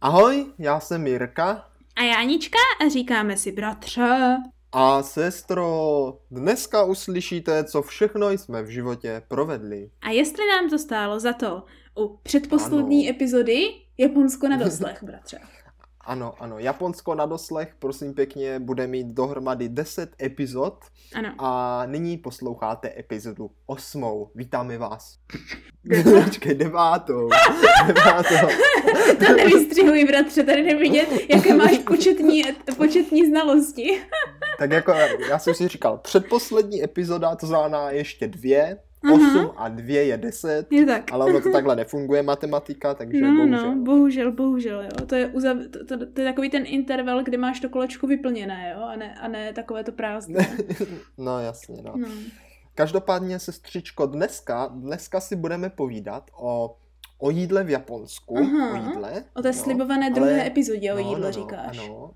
[0.00, 1.68] Ahoj, já jsem Jirka.
[1.96, 4.36] A já Anička a říkáme si bratře.
[4.72, 9.90] A sestro, dneska uslyšíte, co všechno jsme v životě provedli.
[10.02, 11.62] A jestli nám to stálo za to
[11.98, 13.16] u předposlední ano.
[13.16, 13.62] epizody
[13.98, 15.38] Japonsko na doslech, bratře.
[16.08, 20.84] Ano, ano, Japonsko na doslech, prosím pěkně, bude mít dohromady 10 epizod.
[21.14, 21.34] Ano.
[21.38, 24.30] A nyní posloucháte epizodu osmou.
[24.34, 25.18] Vítáme vás.
[26.24, 27.28] Počkej, devátou.
[27.86, 28.48] devátou.
[29.26, 32.42] to nevystřihuj, bratře, tady nevidět, jaké máš početní,
[32.76, 34.02] početní znalosti.
[34.58, 34.92] tak jako,
[35.28, 39.46] já jsem si říkal, předposlední epizoda, to znamená ještě dvě, Uh-huh.
[39.46, 41.12] 8 a 2 je 10, je tak.
[41.12, 43.74] ale ono to takhle nefunguje matematika, takže no, bohužel.
[43.74, 45.06] No, bohužel, bohužel, jo.
[45.06, 45.56] To je, uzav...
[45.70, 49.14] to, to, to, je takový ten interval, kdy máš to kolečko vyplněné, jo, a ne,
[49.14, 50.56] a ne takové to prázdné.
[51.18, 51.92] no, jasně, no.
[51.96, 52.08] no.
[52.74, 56.76] Každopádně, sestřičko, dneska, dneska si budeme povídat o
[57.18, 58.72] o jídle v Japonsku, uh-huh.
[58.72, 59.24] o jídle.
[59.34, 60.46] O té slibované druhé ale...
[60.46, 61.78] epizodě o no, jídle no, no, říkáš.
[61.78, 62.10] Ano,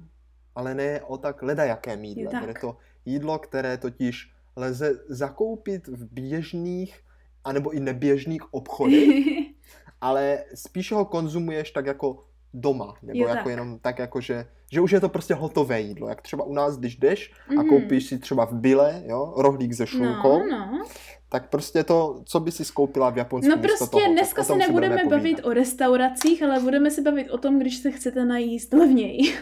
[0.55, 2.23] ale ne o tak ledajakém jídle.
[2.23, 2.41] Je tak.
[2.41, 7.01] Bude to jídlo, které totiž lze zakoupit v běžných
[7.45, 9.27] anebo i neběžných obchodech,
[10.01, 13.51] ale spíš ho konzumuješ tak jako doma, nebo jo, jako tak.
[13.51, 16.79] jenom tak jako, že, že už je to prostě hotové jídlo, jak třeba u nás,
[16.79, 17.69] když jdeš a mm.
[17.69, 20.85] koupíš si třeba v byle, jo, rohlík se šunkou, no, no.
[21.29, 25.05] tak prostě to, co by si skoupila v Japonsku No prostě toho, dneska se nebudeme
[25.07, 29.35] bavit o restauracích, ale budeme se bavit o tom, když se chcete najíst levněji.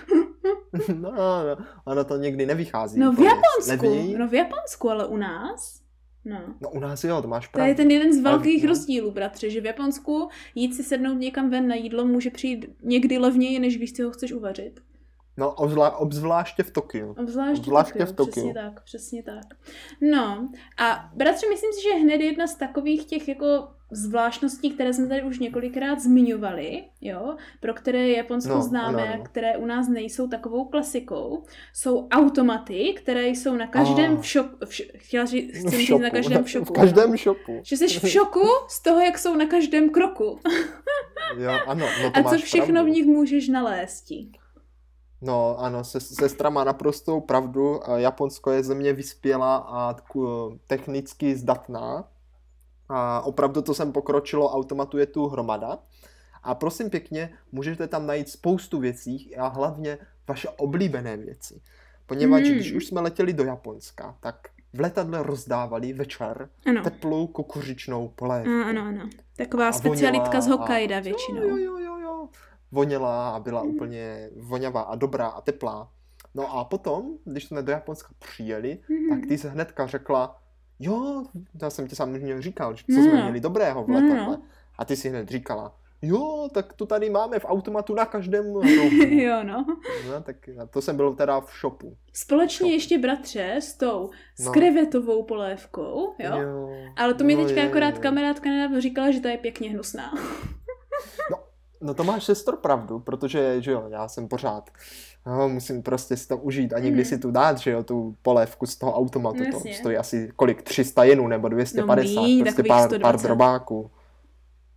[0.94, 3.00] no, no, ono to někdy nevychází.
[3.00, 4.18] No v Japonsku, levněji.
[4.18, 5.80] no v Japonsku, ale u nás...
[6.24, 6.40] No.
[6.60, 7.66] no u nás jo, to máš pravdu.
[7.66, 8.68] To je ten jeden z velkých no.
[8.68, 13.18] rozdílů, bratře, že v Japonsku jít si sednout někam ven na jídlo může přijít někdy
[13.18, 14.80] levněji, než když si ho chceš uvařit.
[15.36, 17.14] No, obzvlá, obzvláště v Tokiu.
[17.18, 19.44] Obzvláště, obzvláště v Tokiu, přesně tak, přesně tak.
[20.00, 25.06] No, a bratře, myslím si, že hned jedna z takových těch jako zvláštností, které jsme
[25.06, 29.24] tady už několikrát zmiňovali, jo, pro které Japonsko no, známe, ano, ano.
[29.24, 34.20] které u nás nejsou takovou klasikou, jsou automaty, které jsou na každém oh.
[34.20, 36.74] v šoku, v, chtěla říct, chci říct na každém šoku.
[36.74, 37.16] V každém no.
[37.16, 37.60] šoku.
[37.62, 40.38] Že jsi v šoku z toho, jak jsou na každém kroku.
[41.38, 42.92] jo, ano, no to A co všechno pravdu.
[42.92, 44.12] v nich můžeš nalézt.
[45.22, 47.80] No ano, se, sestra má naprostou pravdu.
[47.96, 49.96] Japonsko je země vyspělá a
[50.66, 52.08] technicky zdatná.
[52.88, 55.78] A opravdu to sem pokročilo, automatu je tu hromada.
[56.42, 59.98] A prosím pěkně, můžete tam najít spoustu věcí a hlavně
[60.28, 61.60] vaše oblíbené věci.
[62.06, 62.54] Poněvadž mm.
[62.54, 66.82] když už jsme letěli do Japonska, tak v letadle rozdávali večer ano.
[66.82, 68.50] teplou kukuřičnou polévku.
[68.66, 69.08] Ano, ano.
[69.36, 71.42] Taková a specialitka z Hokkaido většinou.
[71.42, 72.28] Jo, jo, jo, jo.
[72.72, 73.70] Voněla a byla mm.
[73.70, 75.90] úplně voňavá a dobrá a teplá.
[76.34, 79.08] No a potom, když jsme do Japonska přijeli, mm.
[79.08, 80.42] tak ty se hnedka řekla,
[80.78, 81.24] jo,
[81.62, 83.02] já jsem ti samozřejmě říkal, co no.
[83.02, 84.36] jsme měli dobrého v no, letadle.
[84.36, 84.42] No.
[84.78, 88.90] A ty si hned říkala, jo, tak to tady máme v automatu na každém rohu.
[89.08, 89.66] jo, no.
[90.08, 90.22] no.
[90.22, 90.36] tak
[90.70, 91.96] to jsem byl teda v shopu.
[92.12, 92.72] Společně shopu.
[92.72, 94.10] ještě bratře s tou
[94.44, 94.52] no.
[94.52, 96.36] krevetovou polévkou, jo?
[96.36, 98.00] jo Ale to mi no teďka je, akorát je.
[98.00, 100.12] kamarádka nedávno říkala, že ta je pěkně hnusná.
[101.80, 104.70] No, no to máš sestro pravdu, protože, že jo, já jsem pořád
[105.26, 107.04] no, musím prostě si to užít a někdy mm.
[107.04, 110.62] si tu dát, že jo, tu polévku z toho automatu, no, to stojí asi kolik,
[110.62, 113.90] 300 jenů nebo 250, no, míň, prostě pár, pár drobáků.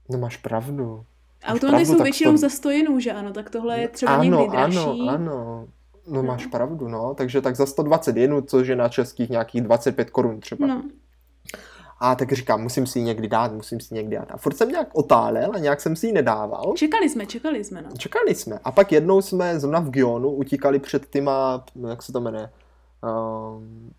[0.09, 1.05] No máš pravdu.
[1.45, 2.37] Automaty jsou většinou to...
[2.37, 4.77] za 100 jenů, že ano, tak tohle je třeba ano, někdy dražší.
[4.77, 5.67] Ano, ano,
[6.07, 7.13] No, no máš pravdu, no.
[7.13, 10.67] Takže tak za 120 jenů, což je na českých nějakých 25 korun třeba.
[10.67, 10.83] No.
[12.05, 14.31] A tak říkám, musím si ji někdy dát, musím si ji někdy dát.
[14.31, 16.73] A furt jsem nějak otálel a nějak jsem si ji nedával.
[16.75, 17.89] Čekali jsme, čekali jsme, no.
[17.97, 18.59] Čekali jsme.
[18.63, 22.49] A pak jednou jsme zrovna v Gionu utíkali před těma, jak se to jmenuje,
[23.03, 23.91] um,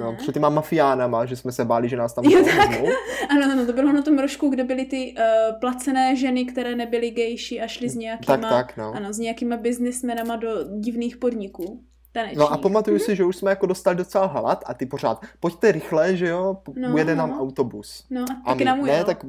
[0.00, 2.70] No, před těma mafiánama, že jsme se báli, že nás tam jo, tak.
[3.30, 7.10] Ano, ano, to bylo na tom rožku, kde byly ty uh, placené ženy, které nebyly
[7.10, 8.92] gejší a šly s nějakýma, tak, tak, no.
[8.94, 11.84] ano, s nějakýma biznismenama do divných podniků.
[12.18, 12.38] Tanečních.
[12.38, 15.72] No a pamatuju si, že už jsme jako dostali docela hlad a ty pořád, pojďte
[15.72, 17.26] rychle, že jo, no, ujede no.
[17.26, 18.04] nám autobus.
[18.10, 19.24] No a, my, nám ne, tak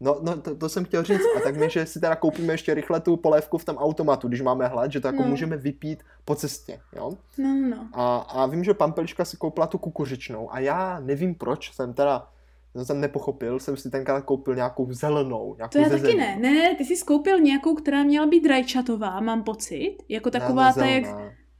[0.00, 1.20] No, no to, to, jsem chtěl říct.
[1.36, 4.40] A tak my, že si teda koupíme ještě rychle tu polévku v tom automatu, když
[4.40, 5.28] máme hlad, že to jako no.
[5.28, 7.12] můžeme vypít po cestě, jo?
[7.38, 7.88] No, no.
[7.92, 12.28] A, a vím, že Pampelička si koupila tu kukuřičnou a já nevím proč, jsem teda
[12.72, 15.54] to jsem nepochopil, jsem si tenkrát koupil nějakou zelenou.
[15.56, 16.36] Nějakou to já taky ne.
[16.40, 19.96] Ne, ty jsi koupil nějakou, která měla být rajčatová, mám pocit.
[20.08, 21.04] Jako taková no, no, ta jak...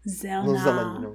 [0.04, 0.44] Zelená.
[0.44, 1.14] No zelení, no.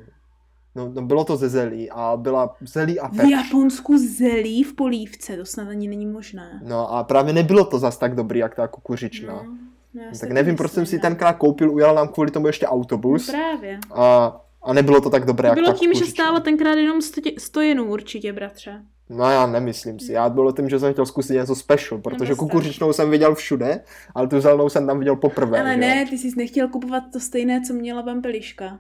[0.75, 3.23] No, no bylo to ze zelí a byla zelí a pepř.
[3.23, 6.61] V Japonsku zelí v polívce, to snad ani není možné.
[6.63, 9.33] No a právě nebylo to zas tak dobrý, jak ta kukuřičná.
[9.33, 9.57] No,
[9.93, 13.27] no, tak nevím, proč jsem si tenkrát koupil, ujel nám kvůli tomu ještě autobus.
[13.27, 13.79] No právě.
[13.91, 17.01] A, a nebylo to tak dobré, Bylo jak tím, že stálo tenkrát jenom
[17.37, 18.81] 100 jenů určitě, bratře.
[19.09, 20.13] No já nemyslím si.
[20.13, 23.83] Já bylo tím, že jsem chtěl zkusit něco special, protože No, kukuřičnou jsem viděl všude,
[24.15, 25.59] ale tu zelenou jsem tam viděl poprvé.
[25.59, 25.77] Ale že?
[25.77, 28.79] ne, ty jsi nechtěl kupovat to stejné, co měla Pampeliška.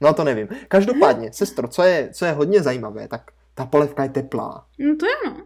[0.00, 0.48] No to nevím.
[0.68, 4.66] Každopádně, sestro, co je, co je hodně zajímavé, tak ta polévka je teplá.
[4.78, 5.36] No to je no.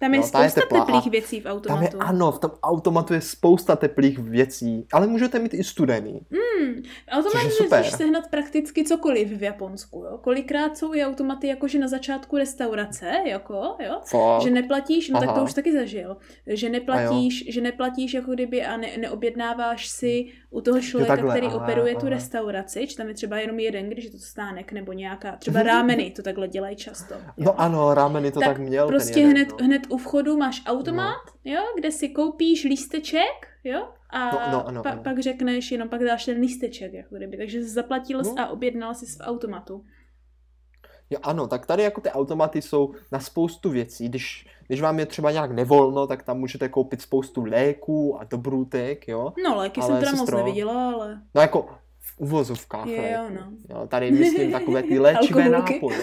[0.00, 1.96] Tam je No, ta je spousta teplá teplých věcí v Tam automatu.
[1.96, 6.20] je, ano, v tom automatu je spousta teplých věcí, ale můžete mít i studený.
[6.30, 7.78] Hmm, automat Což je super.
[7.78, 10.04] můžeš sehnat prakticky cokoliv v Japonsku.
[10.10, 10.18] Jo?
[10.18, 14.00] Kolikrát jsou i automaty jakože na začátku restaurace, jako, jo?
[14.04, 14.42] Fakt.
[14.42, 15.42] Že neplatíš, no tak to Aha.
[15.42, 16.16] už taky zažil,
[16.46, 21.46] že neplatíš, že neplatíš jako kdyby a ne, neobjednáváš si u toho člověka, takhle, který
[21.46, 22.10] aha, operuje tu aha.
[22.10, 26.10] restauraci, či tam je třeba jenom jeden, když je to stánek, nebo nějaká, třeba rámeny,
[26.10, 27.14] to takhle dělají často.
[27.14, 27.20] jo.
[27.36, 28.86] No ano, rámeny to tak, tak měl.
[28.88, 29.66] Prostě ten jeden, hned, no.
[29.66, 34.82] hned u vchodu máš automat, jo, kde si koupíš lísteček, jo, a No, no, ano,
[34.82, 35.02] pa, ano.
[35.02, 38.34] pak řekneš, jenom pak dáš ten lísteček, jako kdyby, takže jsi zaplatil No.
[38.36, 38.42] no.
[38.42, 39.84] a objednal jsi v automatu.
[41.10, 44.08] Jo, ano, tak tady jako ty automaty jsou na spoustu věcí.
[44.08, 49.08] Když, když vám je třeba nějak nevolno, tak tam můžete koupit spoustu léků a dobrůtek,
[49.08, 49.32] jo.
[49.44, 51.68] No, léky Ale jsem teda sestro, moc neviděla, ale No jako
[52.16, 53.34] v uvozovkách Jo, léků.
[53.34, 53.52] no.
[53.70, 55.98] Jo, tady myslím takové ty léčivé nápoje.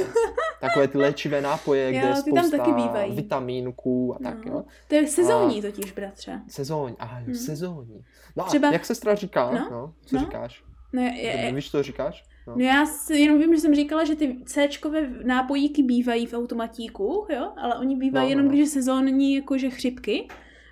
[0.61, 3.15] Takové ty léčivé nápoje, kde Jo, je ty tam spousta taky bývají.
[3.15, 4.51] vitamínků a tak, No.
[4.53, 4.63] jo.
[4.87, 6.41] to je sezónní totiž, bratře.
[6.47, 7.35] Sezóň, aha, jo, Hmm.
[7.35, 8.05] sezónní.
[8.35, 10.19] No a Třeba- jak sestra říká, No, no, co no.
[10.21, 10.63] říkáš?
[10.93, 12.23] No, je, je, Víš, co říkáš?
[12.47, 12.53] No.
[12.57, 17.27] no já si jenom vím, že jsem říkala, že ty C-čkové nápojíky bývají v automatíku,
[17.29, 18.49] jo, ale oni bývají No, no, jenom, no.
[18.49, 20.27] když je sezónní jakože chřipky.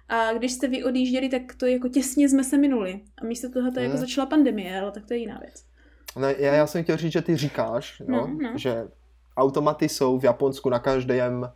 [0.10, 3.00] A když jste vy odjížděli, tak to jako těsně jsme se minuli.
[3.22, 4.00] A místo toho to jako Hmm.
[4.06, 5.64] začala pandemie, ale tak to je jiná věc.
[6.20, 8.50] No, já, já jsem chtěl říct, že ty říkáš, jo, No, no.
[8.58, 8.88] že
[9.38, 11.52] automaty jsou v Japonsku na každém,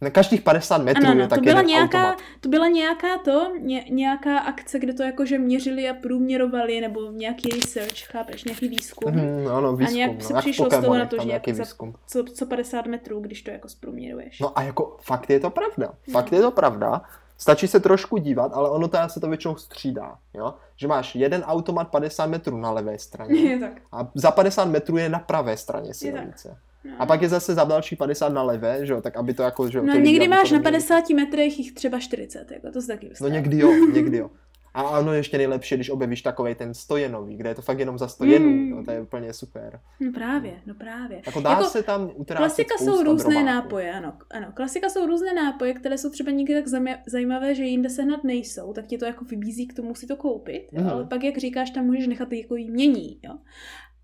[0.00, 2.18] na každých 50 metrů Ano, je ano, tak to byla, nějaká, automat.
[2.40, 7.48] to byla nějaká to, ně, nějaká akce, kde to jakože měřili a průměrovali, nebo nějaký
[7.48, 9.12] research, chápeš, nějaký výzkum.
[9.14, 11.50] Mhm, ano, výzkum, nějak se no, jak v přišlo z toho na to, že nějaký
[11.50, 11.92] jak za-.
[12.06, 14.40] Co, co 50 metrů, když to jako zprůměruješ.
[14.40, 15.92] No a jako fakt je to pravda.
[16.12, 16.38] Fakt No.
[16.38, 17.02] je to pravda.
[17.40, 20.18] Stačí se trošku dívat, ale ono to se to většinou střídá.
[20.34, 20.54] Jo?
[20.76, 23.72] Že máš jeden automat 50 metrů na levé straně Je tak.
[23.92, 26.56] a za 50 metrů je na pravé straně silnice.
[26.84, 26.90] No.
[26.98, 29.68] A pak je zase za další 50 na levé, že jo, tak aby to jako,
[29.70, 32.86] že jo, No někdy máš na neměli- 50 metrech jich třeba 40, jako to se
[32.86, 33.30] taky No stane.
[33.30, 34.30] někdy jo, někdy jo.
[34.74, 38.08] A ano, ještě nejlepší, když objevíš takovej ten stojenový, kde je to fakt jenom za
[38.08, 38.70] 100 jenů, Mm.
[38.70, 39.80] no, to je úplně super.
[40.00, 41.22] No právě, no právě.
[41.26, 42.36] Jako dá Jako se tam utrácet
[42.66, 43.46] Klasika jsou různé drobáků.
[43.46, 44.12] nápoje, ano.
[44.30, 44.46] ano.
[44.54, 46.68] Klasika jsou různé nápoje, které jsou třeba někdy tak
[47.06, 50.68] zajímavé, že jinde sehnat nejsou, tak tě to jako vybízí k tomu si to koupit,
[50.72, 50.80] jo?
[50.82, 50.90] Mhm.
[50.90, 53.32] ale pak, jak říkáš, tam můžeš nechat jako jmění, jo.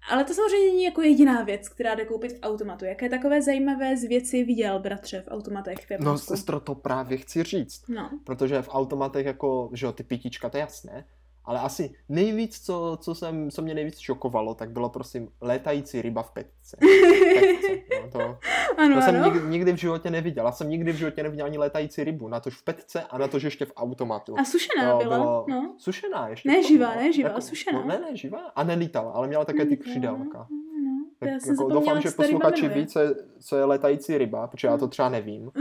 [0.08, 2.84] Ale to samozřejmě není jako jediná věc, která jde koupit v automatu.
[2.84, 7.42] Jaké takové zajímavé z věci viděl, bratře, v automatech v No, sestro, to právě chci
[7.42, 7.82] říct.
[7.88, 8.10] no.
[8.24, 11.04] Protože v automatech jako, že jo, ty pitíčka, to je jasné,
[11.46, 16.22] ale asi nejvíc, co, co, jsem, co mě nejvíc šokovalo, tak bylo prosím létající ryba
[16.22, 16.76] v petce.
[16.80, 18.38] petce no, to,
[18.76, 19.24] ano, to jsem ano.
[19.24, 20.44] nikdy, nikdy v životě neviděl.
[20.44, 23.28] Já jsem nikdy v životě neviděl ani létající rybu, na tož v petce a na
[23.28, 24.34] tož ještě v automatu.
[24.38, 25.74] A sušená To byla, bylo no.
[25.78, 26.48] Sušená ještě.
[26.48, 27.00] Ne k tomu, živá, no.
[27.00, 27.80] ne živá, sušená.
[27.80, 28.38] No, ne, ne, živá.
[28.56, 30.46] A nelítala, ale měla také ty Mm, křidelka.
[30.50, 31.06] No, no.
[31.18, 34.68] Tak Já jsem jako doufám, že posluchači ví, co je, co je létající ryba, protože
[34.68, 35.50] já to třeba nevím.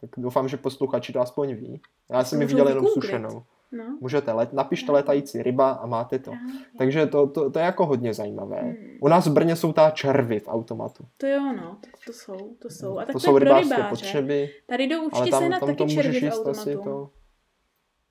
[0.00, 1.80] Tak doufám, že posluchači to aspoň ví.
[2.10, 3.42] Já jsem ji viděl jenom sušenou.
[3.72, 3.98] No.
[4.00, 4.94] Můžete, let, napište No.
[4.94, 6.30] letající ryba a máte to.
[6.30, 6.52] Právě.
[6.78, 8.60] Takže to, to, to je jako hodně zajímavé.
[8.60, 8.76] Hmm.
[9.00, 11.04] U nás v Brně jsou ta červy v automatu.
[11.16, 12.98] To jo, no, to, to jsou, to jsou.
[12.98, 15.78] A tak to to, jsou rybářské potřeby, Tady jdou ale určitě tam, sehnat tam taky
[15.78, 16.50] to červy v automatu.
[16.50, 17.10] asi to.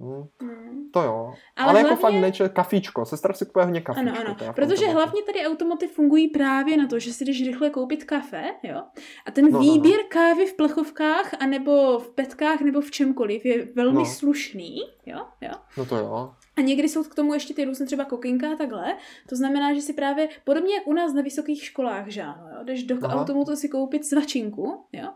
[0.01, 0.89] Hmm, Hmm.
[0.94, 1.33] to jo.
[1.57, 3.06] Ale, Ale jako hlavně- fakt neče, kafíčko.
[3.06, 4.10] Sestra si kupuje hodně kafíčko.
[4.10, 8.03] Ano, ano, protože hlavně tady automaty fungují právě na to, že si jdeš rychle koupit
[8.03, 8.81] kafe, jo,
[9.25, 9.63] a ten No, no, no.
[9.74, 14.05] výběr kávy v plechovkách, anebo v petkách, nebo v čemkoliv je velmi No.
[14.05, 15.51] slušný, jo, jo.
[15.77, 16.31] No to jo.
[16.58, 18.98] A někdy jsou k tomu ještě ty různé třeba kokinka a takhle.
[19.29, 22.84] To znamená, že si právě, podobně jak u nás na vysokých školách, že jo, jdeš
[22.84, 23.15] do Aha.
[23.15, 25.08] automatu si koupit svačinku, jo.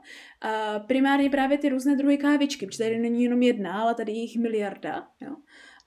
[0.41, 4.17] A primárně právě ty různé druhy kávičky, protože tady není jenom jedna, ale tady je
[4.17, 5.35] jich miliarda, jo.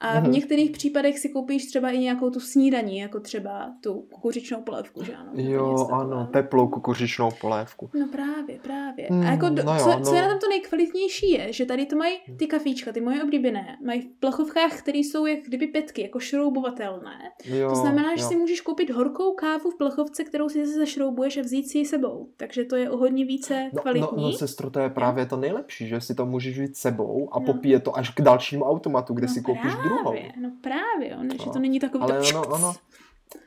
[0.00, 0.32] A v Mhm.
[0.32, 5.14] některých případech si koupíš třeba i nějakou tu snídaní, jako třeba tu kukuřičnou polévku, že
[5.16, 5.30] ano.
[5.34, 7.90] Jo, ano, teplou kukuřičnou polévku.
[7.94, 9.06] No právě, právě.
[9.10, 10.04] Hmm, a jako do, no jo, co, no.
[10.04, 13.22] co je na tom to nejkvalitnější je, že tady to mají ty kafíčka, ty moje
[13.24, 17.18] oblíbené, mají v plechovkách, které jsou jak kdyby petky, jako šroubovatelné.
[17.44, 18.28] Jo, To znamená, že jo.
[18.28, 21.84] si můžeš koupit horkou kávu v plechovce, kterou si zase zašroubuješ a vzít si ji
[21.86, 22.28] sebou.
[22.36, 24.22] Takže to je o hodně více No, no, kvalitní.
[24.22, 27.46] no, sestro, to je právě to nejlepší, že si to můžeš vzít sebou a No.
[27.46, 30.14] popije to až k dalšímu automatu, kde no si koupíš právě, druhou.
[30.40, 31.52] No právě, on, že No.
[31.52, 32.74] to není takový Ale to ono, ono,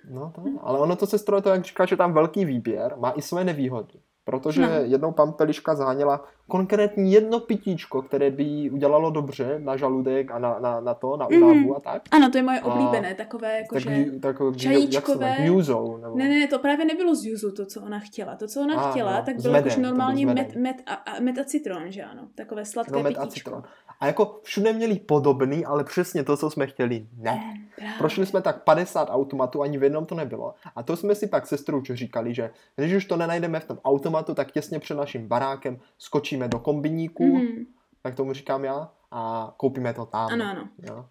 [0.10, 3.21] no to, ale ono to sestro, to jak říká, že tam velký výběr, má i
[3.21, 4.00] své nevýhody.
[4.24, 4.67] Protože no.
[4.67, 10.60] jednou pampeliška záněla konkrétní jedno pitíčko, které by jí udělalo dobře na žaludek a na,
[10.60, 11.74] na, na to, na únavu mm.
[11.75, 12.01] a tak.
[12.12, 15.27] Ano, to je moje oblíbené, a takové jakože tak, takové, čajíčkové.
[15.27, 16.17] Jak se juzou, nebo...
[16.17, 18.36] Ne, ne, to právě nebylo z juzu, to, co ona chtěla.
[18.36, 21.39] To, co ona a, chtěla, no, tak bylo už normálně med, med, a, a, med
[21.39, 22.27] a citron, že ano?
[22.36, 23.55] Takové sladké no, med pitíčko.
[23.55, 23.63] A, citron.
[24.01, 27.67] A jako všude měli podobný, ale přesně to, co jsme chtěli, ne.
[27.75, 27.98] Právě.
[27.98, 30.53] Prošli jsme tak 50 automatů, ani v jednom to nebylo.
[30.75, 34.34] A to jsme si pak sestrou říkali, že když už to nenajdeme v tom automatu,
[34.34, 37.65] tak těsně před naším barákem skočíme do kombiníku, mm-hmm.
[38.01, 40.29] tak tomu říkám já, a koupíme to tam.
[40.31, 40.70] Ano, ano.
[40.89, 41.05] Jo?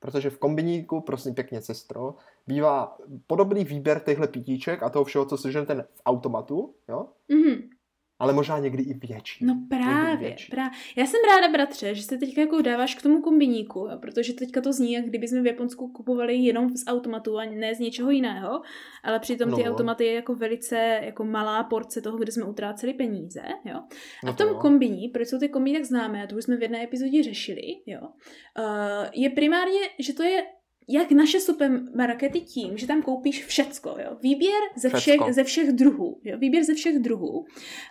[0.00, 2.14] Protože v kombiníku, prosím pěkně, sestro,
[2.46, 2.96] bývá
[3.26, 7.06] podobný výběr těchto pitíček a toho všeho, co seženete v automatu, jo?
[7.30, 7.79] Mm-hmm
[8.20, 9.44] ale možná někdy i větší.
[9.44, 10.50] No právě, větší.
[10.50, 10.78] právě.
[10.96, 14.72] Já jsem ráda, bratře, že se teďka jako dáváš k tomu kombiníku, protože teďka to
[14.72, 18.62] zní, jak kdyby jsme v Japonsku kupovali jenom z automatu a ne z něčeho jiného,
[19.02, 19.70] ale přitom ty no.
[19.70, 23.76] automaty je jako velice jako malá porce toho, kde jsme utráceli peníze, jo.
[24.24, 26.56] A no v tom kombiní, proč jsou ty kombíny tak známé, a to už jsme
[26.56, 30.42] v jedné epizodě řešili, jo, uh, je primárně, že to je
[30.90, 34.16] jak naše supermarkety tím, že tam koupíš všecko, jo.
[34.22, 36.38] Výběr ze všech, ze všech druhů, jo.
[36.38, 37.44] Výběr ze všech druhů.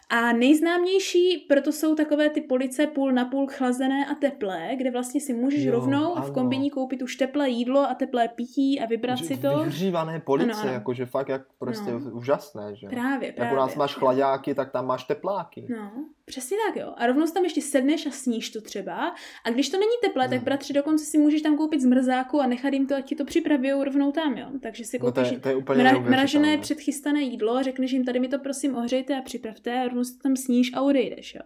[0.10, 5.22] A nejznámější proto jsou takové ty police půl na půl chlazené a teplé, kde vlastně
[5.22, 6.26] si můžeš jo, rovnou ano.
[6.26, 9.64] v kombiní koupit už teplé jídlo a teplé pití a vybrat že, si to.
[9.64, 10.72] Vyhřívané police, ano, ano.
[10.72, 12.12] jakože fakt jak prostě no.
[12.12, 12.88] úžasné, že?
[12.88, 13.34] Právě, právě.
[13.38, 15.68] Jak u nás máš chladáky, tak tam máš tepláky.
[15.70, 15.92] No,
[16.30, 16.94] přesně tak, jo.
[16.98, 19.16] A rovnou tam ještě sedneš a sníš to třeba.
[19.44, 20.34] A když to není teplé, hmm.
[20.34, 23.26] tak bratři dokonce si můžeš tam koupit zmrzáku a nechat jim to, ať ti to
[23.26, 24.48] připraví rovnou tam, jo.
[24.62, 28.06] Takže si koupíš no to je, to je mra- mražené předchystané jídlo a řekneš jim,
[28.06, 31.42] tady mi to prosím ohřejte a připravte a rovnou si tam sníš a odejdeš, jo.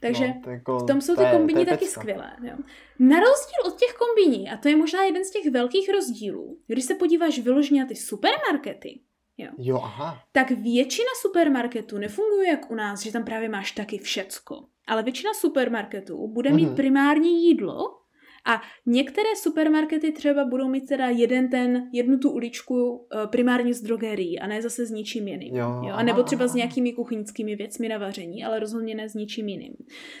[0.00, 2.32] Takže no, jako, v tom jsou ty kombiní taky skvělé.
[2.42, 2.56] Jo.
[2.98, 6.84] Na rozdíl od těch kombiní, a to je možná jeden z těch velkých rozdílů, když
[6.84, 9.00] se podíváš vyloženě na ty supermarkety,
[9.38, 10.22] jo, jo aha.
[10.32, 14.56] tak většina supermarketů nefunguje jak u nás, že tam právě máš taky všecko.
[14.86, 16.76] Ale většina supermarketů bude mít mm-hmm.
[16.76, 18.02] primární jídlo,
[18.46, 23.82] a některé supermarkety třeba budou mít teda jeden ten, jednu tu uličku eh, primárně z
[23.82, 25.56] drogerií a ne zase s ničím jiným.
[25.56, 25.82] Jo.
[25.84, 25.94] Jo?
[25.94, 29.74] A nebo třeba s nějakými kuchyňskými věcmi na vaření, ale rozhodně ne s ničím jiným.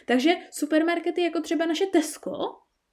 [0.06, 2.32] Takže supermarkety jako třeba naše Tesco,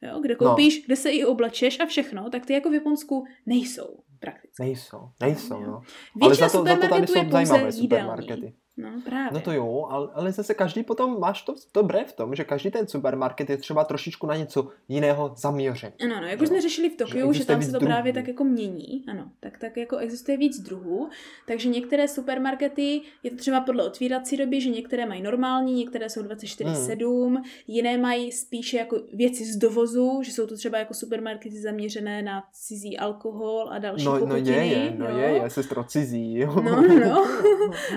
[0.02, 0.48] jo, kde no.
[0.50, 0.84] koupíš, no.
[0.86, 4.64] kde se i oblečeš a všechno, tak ty jako v Japonsku nejsou prakticky.
[4.64, 5.82] Nejsou, nejsou, no.
[6.22, 8.54] Ale za to, za to tady jsou zajímavé supermarkety.
[8.82, 9.30] No, právě.
[9.34, 12.72] No to jo, ale, ale zase každý potom máš to dobré v tom, že každý
[12.72, 15.92] ten supermarket je třeba trošičku na něco jiného zaměřen.
[16.04, 17.88] Ano, no, jak už jsme řešili v Tokiu, že, že tam se to druhů.
[17.88, 21.10] právě tak jako mění, ano, tak, tak jako existuje víc druhů,
[21.48, 26.22] takže některé supermarkety, je to třeba podle otvírací doby, že některé mají normální, některé jsou
[26.22, 27.44] 24-7, hmm.
[27.68, 32.44] jiné mají spíše jako věci z dovozu, že jsou to třeba jako supermarkety zaměřené na
[32.54, 36.62] cizí alkohol a další no, No je, je, no je, je, sestro cizí, jo.
[36.62, 37.26] No, no, no.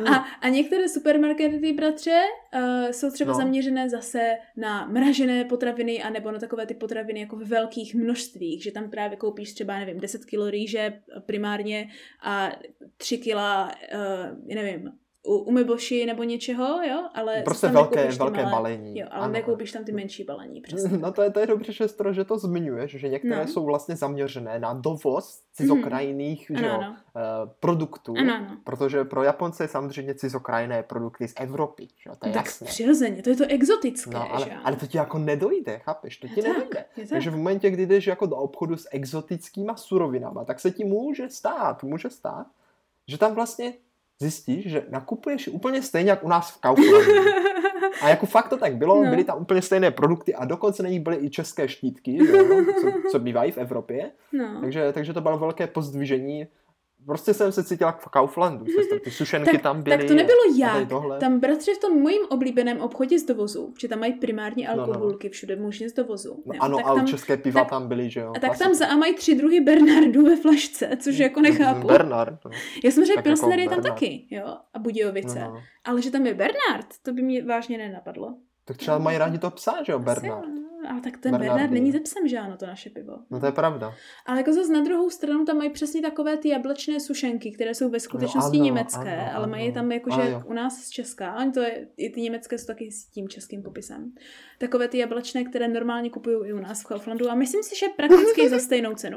[0.13, 2.21] a, a některé některé supermarkety, bratře,
[2.55, 3.39] uh, jsou třeba no.
[3.39, 8.73] zaměřené zase na mražené potraviny, anebo na takové ty potraviny jako ve velkých množstvích, že
[8.73, 11.89] tam právě koupíš třeba, nevím, 10 kilo rýže primárně
[12.23, 12.53] a
[12.97, 14.93] 3 kila, uh, nevím,
[15.27, 18.99] u umyboši nebo něčeho, jo, ale prostě velké, velké malé, balení.
[18.99, 19.33] Jo, ale ano.
[19.33, 20.99] nekoupíš tam ty menší balení, přesně.
[20.99, 23.49] No to je, to je dobře, šestro, že to zmiňuješ, že některé no.
[23.49, 26.57] jsou vlastně zaměřené na dovoz cizokrajných mm.
[26.57, 26.97] že ano, jo, ano.
[27.45, 28.57] Uh, produktů, ano, ano.
[28.65, 32.67] protože pro Japonce je samozřejmě cizokrajné produkty z Evropy, že jo, to je tak jasné.
[32.67, 36.29] přirozeně, to je to exotické, no, ale, že ale to ti jako nedojde, chápeš, to
[36.29, 36.85] ti je nedojde.
[36.95, 40.85] Tak, Takže v momentě, kdy jdeš jako do obchodu s exotickýma surovinama, tak se ti
[40.85, 42.47] může stát, může stát,
[43.09, 43.73] že tam vlastně
[44.23, 47.13] zjistíš, že nakupuješ úplně stejně, jak u nás v Kauflandu.
[48.03, 49.11] A jako fakt to tak bylo, no.
[49.11, 52.19] byly tam úplně stejné produkty a dokonce na nich byly i české štítky,
[52.81, 54.11] co, co bývají v Evropě.
[54.33, 54.61] No.
[54.61, 56.47] Takže, takže to bylo velké pozdvižení
[57.07, 58.99] Prostě jsem se cítila v Kauflandu, sestra.
[59.05, 59.97] Ty sušenky tak, tam byly.
[59.97, 60.89] Tak to nebylo jak.
[61.21, 65.31] Tam bratře v tom mojím oblíbeném obchodě z dovozu, že tam mají primární alkoholky no,
[65.31, 65.33] no.
[65.33, 66.43] všude možně z dovozu.
[66.47, 68.33] No, ano, ale tam, české piva tak, tam byly, že jo.
[68.37, 71.87] A tak tam za a mají tři druhy Bernardu ve flašce, což jako nechápu.
[71.87, 72.45] Bernard.
[72.45, 72.51] No.
[72.85, 75.41] Já jsem řekl, Pilsner jako je tam taky, jo, a Budějovice.
[75.41, 75.63] No, no.
[75.85, 78.35] Ale že tam je Bernard, to by mě vážně nenapadlo.
[78.65, 80.45] Tak třeba mají rádi to psa, že jo, Bernard.
[80.45, 83.19] Asi, ale tak ten Bernard, Bernard není ze psem, že ano, to naše pivo.
[83.31, 83.95] No to je pravda.
[84.27, 87.91] Ale jako zase na druhou stranu tam mají přesně takové ty jablečné sušenky, které jsou
[87.91, 91.37] ve skutečnosti no, ano, německé, ano, ale mají tam jakože u nás z Česka.
[91.37, 94.13] Oni to je, i ty německé jsou taky s tím českým popisem.
[94.59, 97.87] Takové ty jablečné, které normálně kupují i u nás v Kauflandu a myslím si, že
[97.97, 99.17] prakticky za stejnou cenu.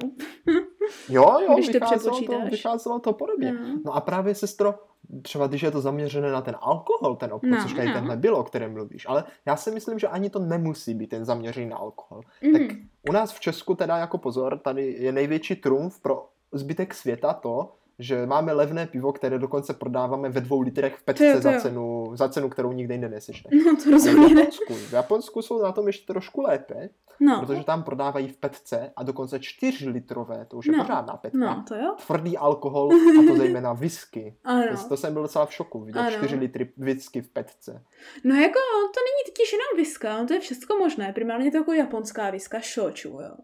[1.09, 3.53] jo, jo, Když vycházelo, to, to, vycházelo to podobně.
[3.53, 3.79] No.
[3.85, 4.75] no a právě sestro,
[5.21, 7.93] třeba když je to zaměřené na ten alkohol, ten obchod, no, což tady no.
[7.93, 11.25] tenhle bylo, o kterém mluvíš, ale já si myslím, že ani to nemusí být ten
[11.25, 12.21] zaměřený na alkohol.
[12.41, 12.53] Mm.
[12.53, 12.77] Tak
[13.09, 17.75] u nás v Česku teda jako pozor, tady je největší trumf pro zbytek světa to,
[17.99, 21.59] že máme levné pivo, které dokonce prodáváme ve dvou litrech v petce to, to za,
[21.59, 23.43] cenu, za cenu, kterou nikde jinde neseš.
[23.65, 24.27] No to rozumím.
[24.27, 27.39] V Japonsku, v Japonsku jsou na tom ještě trošku lépe, no.
[27.39, 30.83] protože tam prodávají v petce a dokonce 4 litrové, to už je no.
[30.83, 31.37] pořádná petka.
[31.37, 31.95] No, to jo.
[32.07, 34.37] Tvrdý alkohol a to zejména whisky.
[34.43, 34.77] Ano.
[34.83, 36.11] To, to jsem byl docela v šoku, vidět.
[36.11, 37.83] 4 litry whisky v petce.
[38.23, 38.59] No jako
[38.93, 43.21] to není totiž jenom whisky, to je všechno možné, primárně to jako japonská whisky, shochu,
[43.21, 43.35] jo.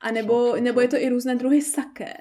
[0.00, 2.14] A nebo, nebo je to i různé druhy saké.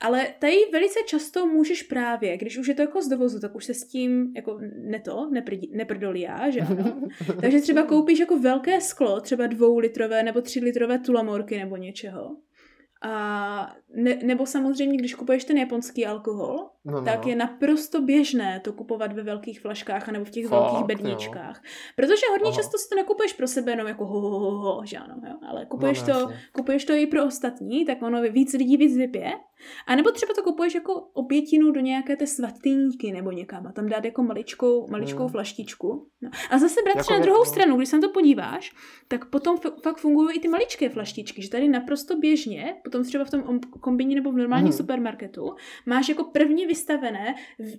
[0.00, 3.64] Ale tady velice často můžeš právě, když už je to jako z dovozu, tak už
[3.64, 5.30] se s tím jako ne to,
[5.70, 7.02] neprdolí že ano?
[7.40, 12.36] Takže třeba koupíš jako velké sklo, třeba dvoulitrové nebo tři litrové tulamorky nebo něčeho.
[13.02, 17.04] A ne, nebo samozřejmě, když kupuješ ten japonský alkohol, no, no.
[17.04, 21.60] tak je naprosto běžné to kupovat ve velkých flaškách nebo v těch Fakt, velkých bedničkách.
[21.64, 21.70] Jo.
[21.96, 22.56] Protože hodně Aha.
[22.56, 25.34] často si to nekupuješ pro sebe jenom jako ho, ho, ho, ho že ano, jo?
[25.48, 29.32] ale kupuješ, no, to, kupuješ to i pro ostatní, tak ono víc lidí víc vypije.
[29.86, 33.88] A nebo třeba to kupuješ jako obětinu do nějaké té svatýníky nebo někam a tam
[33.88, 35.28] dát jako maličkou, maličkou hmm.
[35.28, 36.08] flaštičku.
[36.22, 36.30] No.
[36.50, 37.50] A zase bratře jako na druhou jako...
[37.50, 38.72] stranu, když se na to podíváš,
[39.08, 43.24] tak potom f- fakt fungují i ty maličké flaštičky, že tady naprosto běžně, potom třeba
[43.24, 44.76] v tom kombině nebo v normálním hmm.
[44.76, 45.54] supermarketu,
[45.86, 47.34] máš jako první vystavené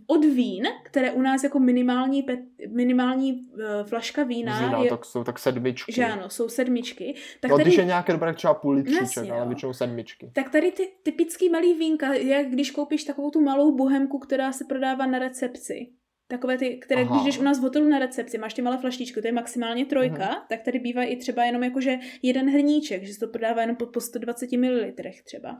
[0.07, 4.59] od vín, které u nás jako minimální, pet, minimální uh, flaška vína.
[4.65, 5.91] Vína, je, tak jsou tak sedmičky.
[5.91, 7.15] Že ano, jsou sedmičky.
[7.39, 10.31] Tak no, tady, když je nějaké dobré třeba půl litříček, ale většinou sedmičky.
[10.35, 14.65] Tak tady ty typický malý vínka, jak když koupíš takovou tu malou bohemku, která se
[14.65, 15.87] prodává na recepci.
[16.31, 17.15] Takové ty, které Aha.
[17.15, 19.85] když jdeš u nás v hotelu na recepci, máš ty malé flaštičky, to je maximálně
[19.85, 20.45] trojka, Aha.
[20.49, 23.85] tak tady bývá i třeba jenom jakože jeden hrníček, že se to prodává jenom po,
[23.85, 24.91] po 120 ml
[25.23, 25.57] třeba.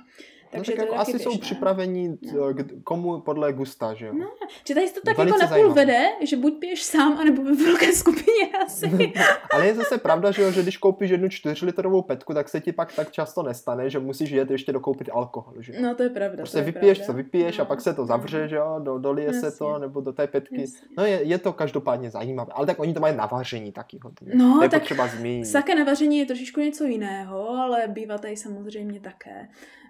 [0.51, 1.31] Takže no, tak jako asi běžné.
[1.31, 2.53] jsou připraveni no.
[2.83, 4.13] komu podle gusta, že jo?
[4.13, 4.27] No,
[4.67, 7.93] že tady to tak Velice jako napůl vede, že buď piješ sám, anebo ve velké
[7.93, 9.13] skupině asi.
[9.53, 12.71] Ale je zase pravda, že, jo, že když koupíš jednu čtyřlitrovou petku, tak se ti
[12.71, 16.37] pak tak často nestane, že musíš jet ještě dokoupit alkohol, že No to je pravda.
[16.37, 17.13] Prostě je vypiješ, pravda.
[17.13, 17.61] co vypiješ no.
[17.61, 19.51] a pak se to zavře, že jo, do, dolije Jasně.
[19.51, 20.61] se to, nebo do té petky.
[20.61, 20.87] Jasně.
[20.97, 24.35] No je, je, to každopádně zajímavé, ale tak oni to mají na vaření taky hodně.
[24.35, 25.45] No, je tak potřeba zmínit.
[25.45, 29.47] Sake na vaření je trošičku něco jiného, ale bývá tady samozřejmě také.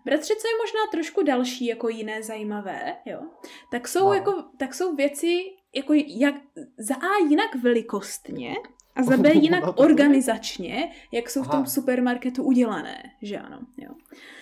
[0.09, 3.19] Bratře, co je možná trošku další jako jiné zajímavé, jo,
[3.71, 4.13] tak jsou, no.
[4.13, 5.39] jako, tak jsou věci
[5.75, 6.35] jako jak,
[6.77, 8.55] za A jinak velikostně
[8.95, 11.49] a za B jinak no, organizačně, jak jsou Aha.
[11.49, 13.89] v tom supermarketu udělané, že ano, jo.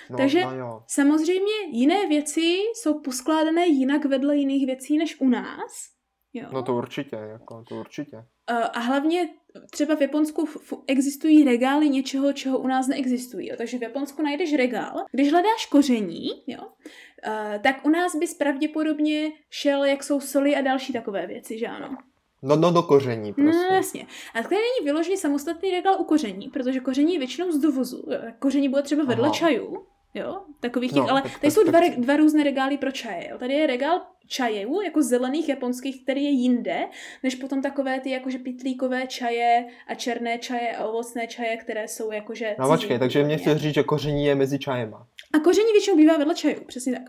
[0.09, 0.83] No, Takže no jo.
[0.87, 5.97] samozřejmě jiné věci jsou poskládané jinak vedle jiných věcí než u nás,
[6.33, 6.49] Jo.
[6.53, 8.25] No to určitě, jako, to určitě.
[8.73, 9.29] A hlavně
[9.71, 10.47] třeba v Japonsku
[10.87, 13.47] existují regály něčeho, čeho u nás neexistují.
[13.47, 13.55] Jo.
[13.57, 15.05] Takže v Japonsku najdeš regál.
[15.11, 20.61] Když hledáš koření, jo, uh, tak u nás bys pravděpodobně šel, jak jsou soli a
[20.61, 21.97] další takové věci, že ano?
[22.43, 23.67] No, no do koření, no, prostě.
[23.69, 24.07] No, jasně.
[24.33, 28.03] A tady není vyložený samostatný regál u koření, protože koření je většinou z dovozu.
[28.39, 29.33] Koření bude třeba vedle Aha.
[29.33, 29.85] čajů,
[30.17, 32.91] jo, takových těch, no, ale tak, tady tak, jsou dva, tak, dva různé regály pro
[32.91, 33.37] čaje, jo.
[33.37, 36.87] Tady je regál čajů, jako zelených japonských, který je jinde,
[37.23, 42.11] než potom takové ty jakože pitlíkové čaje a černé čaje a ovocné čaje, které jsou
[42.11, 42.55] jakože...
[42.59, 45.07] No počkej, takže mě chci říct, že koření je mezi čajema.
[45.33, 47.03] A koření většinou bývá vedle čajů, přesně tak.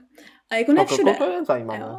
[0.50, 1.14] A jako ne všude.
[1.14, 1.80] To, to je zajímavé.
[1.80, 1.96] Jo.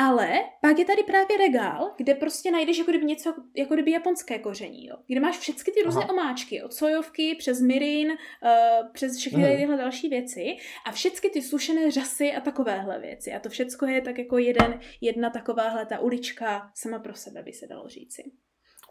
[0.00, 4.38] Ale pak je tady právě regál, kde prostě najdeš jako kdyby něco, jako kdyby japonské
[4.38, 4.96] koření, jo?
[5.06, 6.12] kde máš všechny ty různé Aha.
[6.12, 9.56] omáčky, od sojovky přes mirin, uh, přes všechny hmm.
[9.56, 13.32] tyhle další věci a všechny ty sušené řasy a takovéhle věci.
[13.32, 17.52] A to všecko je tak jako jeden, jedna takováhle ta ulička sama pro sebe, by
[17.52, 18.22] se dalo říci.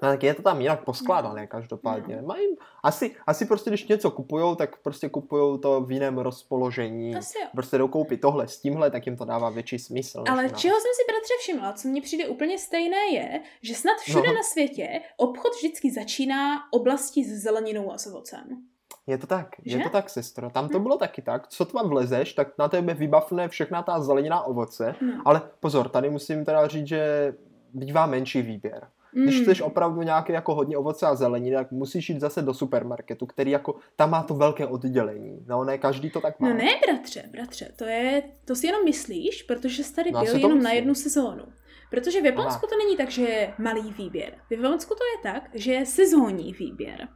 [0.02, 2.16] No, tak je to tam jinak poskládané každopádně.
[2.16, 2.28] No.
[2.28, 2.48] Mají,
[2.84, 7.16] asi, asi prostě, když něco kupujou, tak prostě kupujou to v jiném rozpoložení.
[7.16, 7.48] Asi jo.
[7.52, 10.24] Prostě dokoupí tohle s tímhle, tak jim to dává větší smysl.
[10.30, 14.28] Ale čeho jsem si bratře všimla, co mně přijde úplně stejné je, že snad všude
[14.28, 14.34] no.
[14.34, 18.44] na světě obchod vždycky začíná oblasti s zeleninou a s ovocem.
[19.08, 19.78] Je to tak, že?
[19.78, 20.50] je to tak, sestro.
[20.50, 20.84] Tam to hm.
[20.84, 21.48] bylo taky tak.
[21.48, 24.96] Co tam vlezeš, tak na tebe vybavne všechna ta zelenina ovoce.
[25.02, 25.22] Hm.
[25.26, 27.34] Ale pozor, tady musím teda říct, že
[27.74, 28.88] bývá menší výběr.
[29.16, 29.24] Mm.
[29.24, 33.26] Když chceš opravdu nějaké jako hodně ovoce a zeleniny, tak musíš jít zase do supermarketu,
[33.26, 35.46] který jako, tam má to velké oddělení.
[35.48, 36.50] No ne, každý to tak má.
[36.50, 40.36] No ne, bratře, bratře, to je, to si jenom myslíš, protože jsi tady no, byl
[40.36, 40.64] jenom myslím.
[40.64, 41.44] na jednu sezónu.
[41.90, 42.70] Protože v Japonsku Aha.
[42.70, 44.34] to není tak, že je malý výběr.
[44.50, 47.08] V Japonsku to je tak, že je sezónní výběr.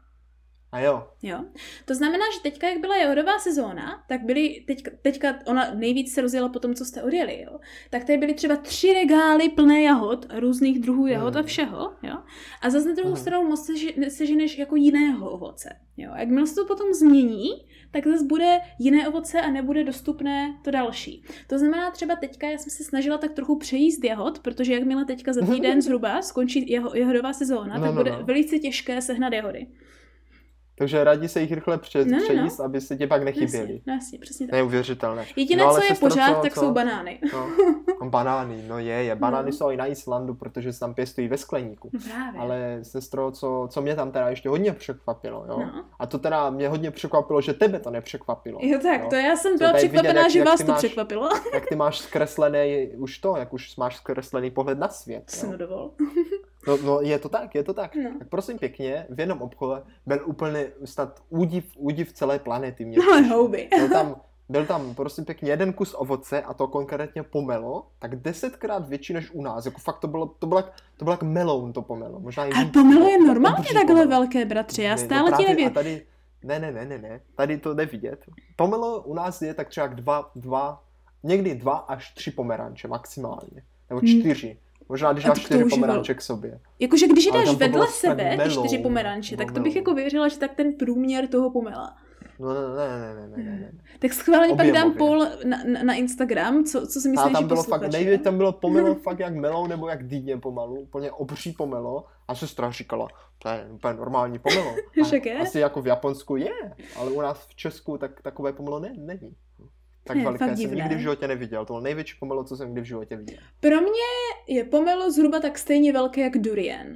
[0.74, 1.08] A jo.
[1.22, 1.40] Jo.
[1.86, 6.22] To znamená, že teďka, jak byla jahodová sezóna, tak byly, teďka, teďka ona nejvíc se
[6.22, 7.60] rozjela po tom, co jste odjeli, jo.
[7.90, 11.44] Tak tady byly třeba tři regály plné jahod, různých druhů jahod hmm.
[11.44, 12.18] a všeho, jo.
[12.62, 13.22] A zase na druhou hmm.
[13.22, 13.70] stranu moc
[14.08, 16.12] seženeš jako jiného ovoce, jo.
[16.18, 17.50] Jakmile se to potom změní,
[17.92, 21.24] tak zase bude jiné ovoce a nebude dostupné to další.
[21.48, 25.34] To znamená třeba teďka, já jsem se snažila tak trochu přejíst jahod, protože jakmile teďka
[25.34, 28.26] za týden zhruba skončí jeho, jahodová sezóna, no, tak no, bude no.
[28.26, 29.68] velice těžké sehnat jahody.
[30.76, 32.66] Takže radí se jich rychle před, no, no, přejíst, no.
[32.66, 33.74] aby se tě pak nechyběli.
[33.74, 34.54] Jasně, jasně, přesně tak.
[34.54, 35.26] Neuvěřitelné.
[35.36, 36.60] Jediné, no, co je pořád, co, tak co?
[36.60, 37.20] jsou banány.
[37.34, 37.50] No,
[38.02, 39.16] no, banány, no je, je.
[39.16, 39.58] Banány no.
[39.58, 41.90] jsou i na Islandu, protože se tam pěstují ve skleníku.
[41.94, 42.42] No právě.
[42.42, 45.60] Ale sestro, co, co mě tam teda ještě hodně překvapilo, jo?
[45.60, 45.86] No.
[46.00, 48.60] A to teda mě hodně překvapilo, že tebe to nepřekvapilo.
[48.62, 49.08] Jo tak, jo?
[49.10, 51.30] to já jsem byla překvapená, vidět, že vás to máš, překvapilo.
[51.54, 55.24] jak ty máš zkreslený už to, jak už máš zkreslený pohled na svět.
[55.30, 55.92] Jsem dovol.
[56.68, 57.96] No, no, je to tak, je to tak.
[57.96, 58.12] No.
[58.20, 62.86] Tak prosím pěkně, v jednom obchodě byl úplně snad údiv, údiv celé planety.
[62.86, 63.70] Mě no, houby.
[63.78, 64.16] Byl tam,
[64.50, 69.32] byl tam prosím pěkně jeden kus ovoce a to konkrétně pomelo, tak desetkrát větší než
[69.32, 69.66] u nás.
[69.66, 70.64] Jako fakt to bylo, to bylo,
[70.98, 72.20] to bylo jak meloun to pomelo.
[72.20, 74.10] Možná a pomelo je normálně takhle pomelo.
[74.10, 75.72] velké, bratře, já stále no, ti nevím.
[75.72, 76.06] tady,
[76.44, 78.26] ne, ne, ne, ne, ne, tady to nevidět.
[78.56, 80.84] Pomelo u nás je tak třeba dva, dva,
[81.24, 83.64] někdy dva až tři pomeranče maximálně.
[83.90, 84.08] Nebo hmm.
[84.08, 84.48] čtyři.
[84.48, 84.58] Hmm.
[84.90, 86.60] Možná, když máš čtyři pomeranče k sobě.
[86.80, 90.54] Jakože když jdeš vedle sebe ty čtyři pomeranče, tak to bych jako věřila, že tak
[90.54, 91.96] ten průměr toho pomela.
[92.40, 93.72] No ne, ne, ne, ne, ne, ne.
[94.00, 97.92] Tak schválně pak dám pol na, na, Instagram, co, co si myslíš, tam bylo fakt,
[97.92, 102.36] nejvíc tam bylo pomelo fakt jak melou nebo jak dýně pomalu, úplně obří pomelo a
[102.36, 104.76] sestra říkala, to je úplně normální pomelo.
[105.42, 106.54] Asi jako v Japonsku je,
[106.96, 109.36] ale u nás v Česku tak takové pomelo ne, není
[110.04, 110.76] tak je, veliké jsem divné.
[110.76, 111.66] nikdy v životě neviděl.
[111.66, 113.38] To bylo největší pomelo, co jsem kdy v životě viděl.
[113.60, 114.10] Pro mě
[114.48, 116.88] je pomelo zhruba tak stejně velké jak durian.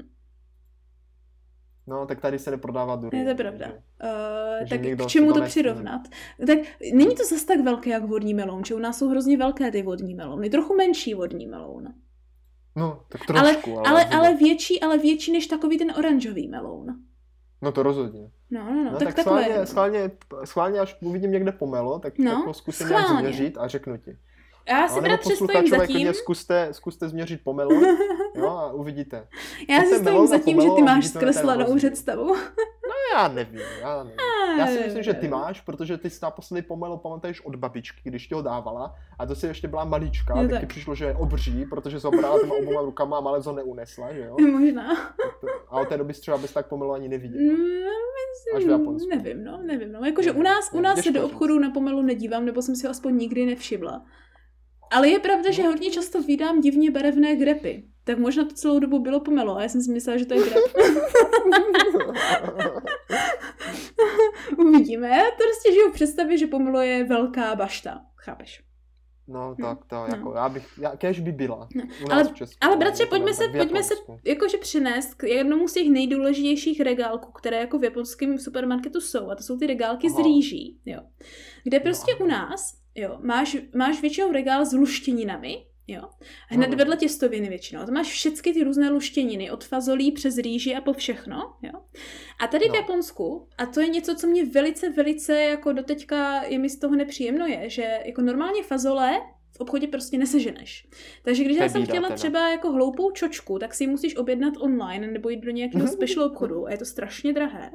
[1.87, 3.27] No, tak tady se neprodává durian.
[3.27, 3.67] Je to pravda.
[3.67, 6.01] Uh, tak k čemu to přirovnat?
[6.47, 6.57] Tak
[6.93, 9.81] není to zase tak velké jak vodní meloun, že u nás jsou hrozně velké ty
[9.81, 10.49] vodní melouny.
[10.49, 11.93] Trochu menší vodní meloun.
[12.75, 13.79] No, tak trošku.
[13.79, 16.99] Ale, ale, ale, ale větší, ale větší než takový ten oranžový meloun.
[17.61, 18.31] No to rozhodně.
[18.51, 20.11] No, no, no, no tak, tak schválně, schválně,
[20.43, 23.07] schválně, až uvidím někde pomelo, tak no, jako zkusím schválně.
[23.07, 24.17] nějak změřit a řeknu ti.
[24.69, 26.13] Já si teda přestojím zatím.
[26.13, 27.71] Zkuste, zkuste změřit pomelo
[28.35, 29.27] no, a uvidíte.
[29.69, 32.35] Já si stojím zatím, že ty máš zkreslenou představu.
[32.87, 34.17] No já nevím, já nevím.
[34.59, 38.27] Já si myslím, že ty máš, protože ty jsi naposledy pomelo pamatuješ od babičky, když
[38.27, 41.15] ti ho dávala a to si ještě byla malička, tak, tak ti přišlo, že je
[41.15, 44.35] obří, protože se ho brala těma oboma rukama a malec ho neunesla, že jo?
[44.51, 45.13] Možná.
[45.69, 47.41] A od té doby třeba bys tak pomelo ani neviděl.
[47.41, 49.09] Mm, Až v Japonsku.
[49.09, 50.05] Nevím, no, nevím, no.
[50.05, 52.91] Jakože u nás, u nás se do obchodu na pomelu nedívám, nebo jsem si ho
[52.91, 54.05] aspoň nikdy nevšimla.
[54.91, 57.83] Ale je pravda, že hodně často vydám divně barevné grepy.
[58.03, 60.39] Tak možná to celou dobu bylo pomelo a já jsem si myslela, že to je
[60.39, 60.63] grep.
[64.57, 65.09] Uvidíme.
[65.37, 68.01] To prostě žiju v představě, že pomelo je velká bašta.
[68.15, 68.67] Chápeš?
[69.29, 70.05] No, tak to, no.
[70.07, 71.67] jako, já bych, já, kež by byla.
[71.75, 71.83] No.
[72.11, 73.93] ale, Česku, ale bratře, pojďme se, pojďme se
[74.25, 79.35] jakože přinést k jednomu z těch nejdůležitějších regálků, které jako v japonském supermarketu jsou, a
[79.35, 80.15] to jsou ty regálky Aha.
[80.15, 80.99] z rýží, jo.
[81.63, 82.25] Kde prostě no.
[82.25, 86.01] u nás Jo, máš, máš většinou regál s luštěninami, jo.
[86.47, 86.77] Hned no.
[86.77, 87.85] vedle těstoviny většinou.
[87.85, 91.71] To máš všechny ty různé luštěniny, od fazolí přes rýži a po všechno, jo.
[92.43, 92.73] A tady no.
[92.73, 96.79] v Japonsku, a to je něco, co mě velice, velice jako doteďka je mi z
[96.79, 99.21] toho nepříjemno je, že jako normálně fazole
[99.57, 100.87] v obchodě prostě neseženeš.
[101.23, 105.07] Takže když já jsem chtěla třeba jako hloupou čočku, tak si ji musíš objednat online
[105.07, 107.71] nebo jít do nějakého special obchodu a je to strašně drahé.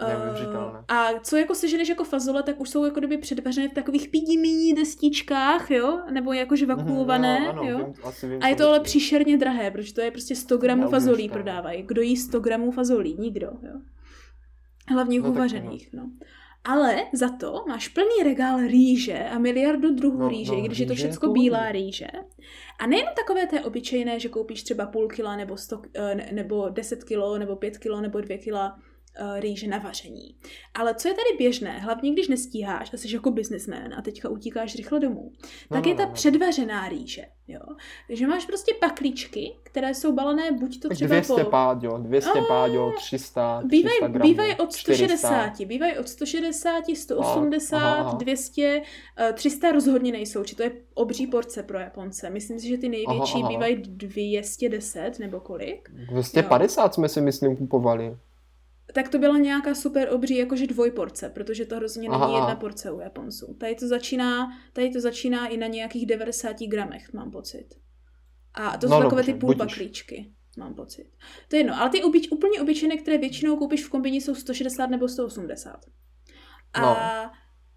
[0.00, 4.08] Uh, a co jako seženeš jako fazole, tak už jsou jako doby předvařené v takových
[4.08, 6.00] pídí destičkách, jo?
[6.10, 7.78] Nebo jakože mhm, vakuované, no, ano, jo?
[7.78, 10.88] Vím, asi vím, a je to ale příšerně drahé, protože to je prostě 100 gramů
[10.88, 11.82] fazolí prodávají.
[11.82, 13.16] Kdo jí 100 gramů fazolí?
[13.18, 13.80] Nikdo, jo?
[14.88, 16.10] Hlavně no, uvařených, no.
[16.64, 20.86] Ale za to máš plný regál rýže a miliardu druhů no, rýže, no, když je
[20.86, 22.06] to všechno bílá rýže.
[22.78, 27.04] A nejenom takové té obyčejné, že koupíš třeba půl kila nebo, 100, eh, nebo 10
[27.04, 28.78] kilo nebo 5 kilo nebo 2 kila
[29.40, 30.36] rýže na vaření.
[30.74, 34.74] Ale co je tady běžné, hlavně když nestíháš a jsi jako businessman a teďka utíkáš
[34.74, 35.32] rychle domů,
[35.70, 36.14] no, tak no, je ta no, no.
[36.14, 37.22] předvařená rýže.
[37.48, 37.60] Jo?
[38.06, 41.50] Takže máš prostě paklíčky, které jsou balené buď to třeba 200 po...
[41.50, 42.42] páďo, 200 a...
[42.42, 45.64] páďo, 300, bývaj, 300 gramů, Bývají od 160, 400.
[45.64, 48.18] bývají od 160, 180, aha, aha.
[48.18, 48.82] 200,
[49.28, 52.30] uh, 300 rozhodně nejsou, či to je obří porce pro Japonce.
[52.30, 53.48] Myslím si, že ty největší aha, aha.
[53.48, 55.88] bývají 210 nebo kolik.
[56.08, 56.88] 250 jo.
[56.92, 58.16] jsme si myslím kupovali
[58.94, 63.00] tak to byla nějaká super obří jakože dvojporce, protože to hrozně není jedna porce u
[63.00, 63.54] Japonců.
[63.60, 67.68] Tady to začíná, tady to začíná i na nějakých 90 gramech, mám pocit.
[68.54, 71.10] A to jsou no, takové dobře, ty půlpaklíčky, mám pocit.
[71.48, 74.86] To je jedno, ale ty obyč, úplně obyčejné, které většinou koupíš v kombini, jsou 160
[74.86, 75.76] nebo 180.
[76.74, 76.96] A no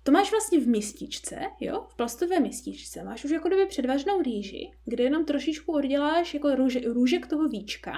[0.03, 3.03] to máš vlastně v mističce, jo, v plastové mističce.
[3.03, 7.91] Máš už jako kdyby předvažnou rýži, kde jenom trošičku odděláš jako růže, růžek toho víčka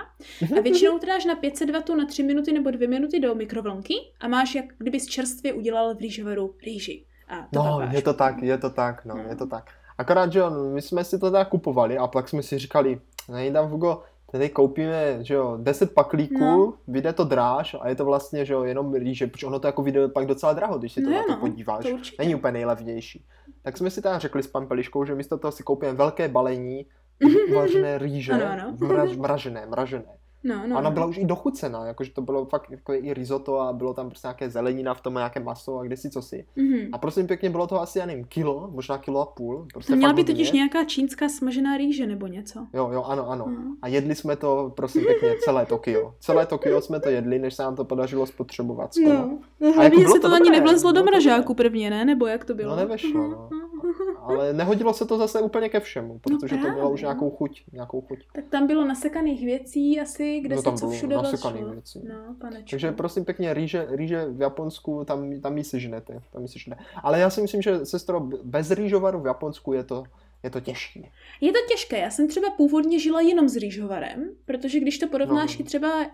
[0.57, 3.93] a většinou to dáš na 500 W na 3 minuty nebo 2 minuty do mikrovlnky
[4.19, 7.05] a máš jak kdyby z čerstvě udělal v rýžovaru rýži.
[7.27, 9.71] A to no, je to tak, je to tak, no, no, je to tak.
[9.97, 13.59] Akorát, že on, my jsme si to tak kupovali a pak jsme si říkali, nejde
[13.59, 14.03] Hugo,
[14.37, 16.73] tady koupíme, že jo, 10 paklíků, no.
[16.87, 19.81] vyjde to dráž a je to vlastně, že jo, jenom rýže, protože ono to jako
[19.81, 21.85] vyjde pak docela draho, když si to no, na to no, podíváš.
[21.85, 23.25] To Není úplně nejlevnější.
[23.61, 26.85] Tak jsme si teda řekli s pampeliškou, že místo toho si koupíme velké balení
[27.51, 28.87] uvařené rýže, ano, ano.
[28.87, 30.22] Mraž, mražené, mražené.
[30.43, 30.93] No, no, a ona no.
[30.93, 34.27] byla už i dochucená, jakože to bylo fakt jako i risotto a bylo tam prostě
[34.27, 36.45] nějaké zelenina v tom, nějaké maso a kde si co si.
[36.57, 36.89] Mm-hmm.
[36.91, 39.67] A prosím pěkně, bylo to asi, já nevím, kilo, možná kilo a půl.
[39.73, 42.67] Prostě měla by totiž nějaká čínská smažená rýže nebo něco.
[42.73, 43.45] Jo, jo, ano, ano.
[43.45, 43.75] Mm.
[43.81, 46.15] A jedli jsme to, prosím pěkně, celé Tokio.
[46.19, 48.93] Celé Tokio jsme to jedli, než se nám to podařilo spotřebovat.
[48.93, 49.17] Skoro.
[49.17, 52.05] No, no a jako se to, to ani nevlezlo do mražáku prvně, ne?
[52.05, 52.69] Nebo jak to bylo?
[52.69, 53.49] No nevešlo, no.
[54.23, 57.63] Ale nehodilo se to zase úplně ke všemu, protože no to mělo už nějakou chuť,
[57.73, 58.19] nějakou chuť.
[58.33, 62.01] Tak tam bylo nasekaných věcí asi, kde no, se co všude nasekaných věcí.
[62.07, 62.69] No, panečku.
[62.69, 66.83] Takže prosím pěkně, rýže, rýže v Japonsku, tam, tam ji sežnete, tam ji sežnete.
[67.03, 70.03] Ale já si myslím, že sestro, bez rýžovaru v Japonsku je to,
[70.43, 71.01] je to těžké.
[71.41, 71.97] Je to těžké.
[71.97, 75.65] Já jsem třeba původně žila jenom s rýžovarem, protože když to porovnáš no.
[75.65, 76.05] třeba, uh,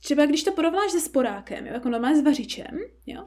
[0.00, 3.24] třeba když to porovnáš se sporákem, jo, jako normálně s vařičem, jo,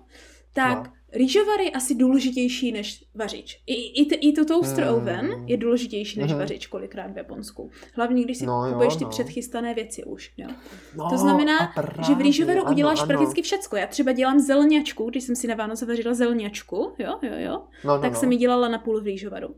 [0.53, 0.93] tak no.
[1.13, 3.61] Rýžovar je asi důležitější než vařič.
[3.67, 4.93] I, i, t, i to toaster mm.
[4.93, 6.39] oven je důležitější než mm.
[6.39, 7.71] vařič kolikrát v Japonsku.
[7.95, 9.09] Hlavně, když si no, kupuješ ty no.
[9.09, 10.33] předchystané věci už.
[10.37, 10.47] Jo.
[10.95, 13.07] No, to znamená, právě, že v rýžovaru ano, uděláš ano.
[13.07, 13.75] prakticky všecko.
[13.75, 17.95] Já třeba dělám zelňačku, když jsem si na Vánoce vařila zelňačku, jo, jo, jo, no,
[17.95, 18.19] no, tak no.
[18.19, 19.55] jsem ji dělala na půl v rýžovaru.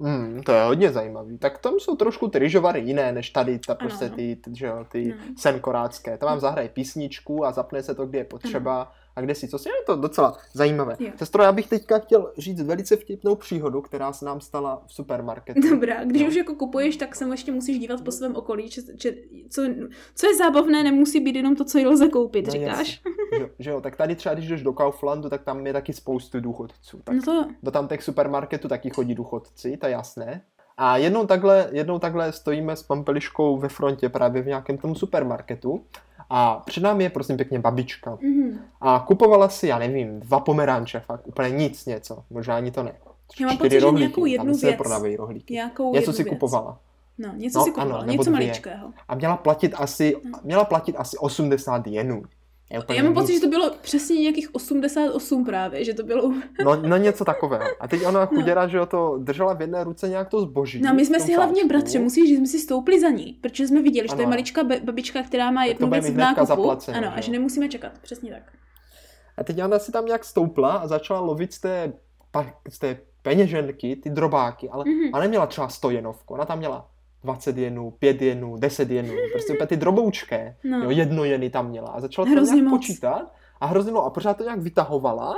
[0.00, 1.38] Mm, to je hodně zajímavý.
[1.38, 5.08] Tak tam jsou trošku ty ryžovary jiné, než tady ta prostě ty, ty, ty, ty
[5.08, 5.14] no.
[5.36, 6.18] senkorácké.
[6.18, 8.80] To vám zahraje písničku a zapne se to, kde je potřeba.
[8.80, 10.96] Ano a kde si, co si, je to docela zajímavé.
[10.98, 11.10] Jo.
[11.16, 15.70] Sestro, já bych teďka chtěl říct velice vtipnou příhodu, která se nám stala v supermarketu.
[15.70, 16.28] Dobrá, když no.
[16.28, 19.62] už jako kupuješ, tak se ještě musíš dívat po svém okolí, či, či, co,
[20.14, 23.02] co je zábavné, nemusí být jenom to, co lze koupit, no, říkáš?
[23.38, 26.40] že, že jo, tak tady třeba, když jdeš do Kauflandu, tak tam je taky spoustu
[26.40, 27.00] důchodců.
[27.04, 27.48] Tak no to...
[27.62, 30.42] Do tam těch supermarketu taky chodí důchodci, to je jasné.
[30.76, 35.84] A jednou takhle, jednou takhle stojíme s pampeliškou ve frontě právě v nějakém tom supermarketu
[36.30, 38.14] a před námi je prosím pěkně babička.
[38.14, 38.58] Mm-hmm.
[38.80, 42.92] A kupovala si, já nevím, dva pomeranče, fakt úplně nic něco, možná ani to ne.
[43.40, 44.76] Já mám pocit, že nějakou jednu tam věc.
[44.76, 45.54] prodávají rohlíky.
[45.54, 46.34] Nějakou něco si věc.
[46.34, 46.78] kupovala.
[47.18, 48.92] No, něco no, si kupovala, ano, něco maličkého.
[49.08, 50.38] A měla platit asi, no.
[50.44, 52.22] měla platit asi 80 jenů.
[52.70, 56.32] Já mám pocit, že to bylo přesně nějakých 88 právě, že to bylo...
[56.64, 57.64] no, no něco takového.
[57.80, 58.68] A teď ona chuděra, no.
[58.68, 60.80] že to držela v jedné ruce nějak to zboží.
[60.82, 61.68] No my jsme si hlavně, fáčku.
[61.68, 64.64] bratře, musíš, že jsme si stoupli za ní, protože jsme viděli, že to je maličká
[64.64, 66.70] babička, která má jednu věc v nákupu.
[66.70, 67.06] ano, že?
[67.06, 68.52] a že nemusíme čekat, přesně tak.
[69.36, 71.92] A teď ona si tam nějak stoupla a začala lovit z té,
[72.68, 75.10] z té peněženky ty drobáky, ale mm-hmm.
[75.12, 76.90] ona neměla třeba 100 jenovku, ona tam měla
[77.24, 80.82] 20 jenů, 5 jenů, 10 jenů, prostě úplně ty droboučké, no.
[80.82, 81.88] jo, jedno jeny tam měla.
[81.88, 82.70] A začala to nějak moc.
[82.70, 85.36] počítat a hrozně a pořád to nějak vytahovala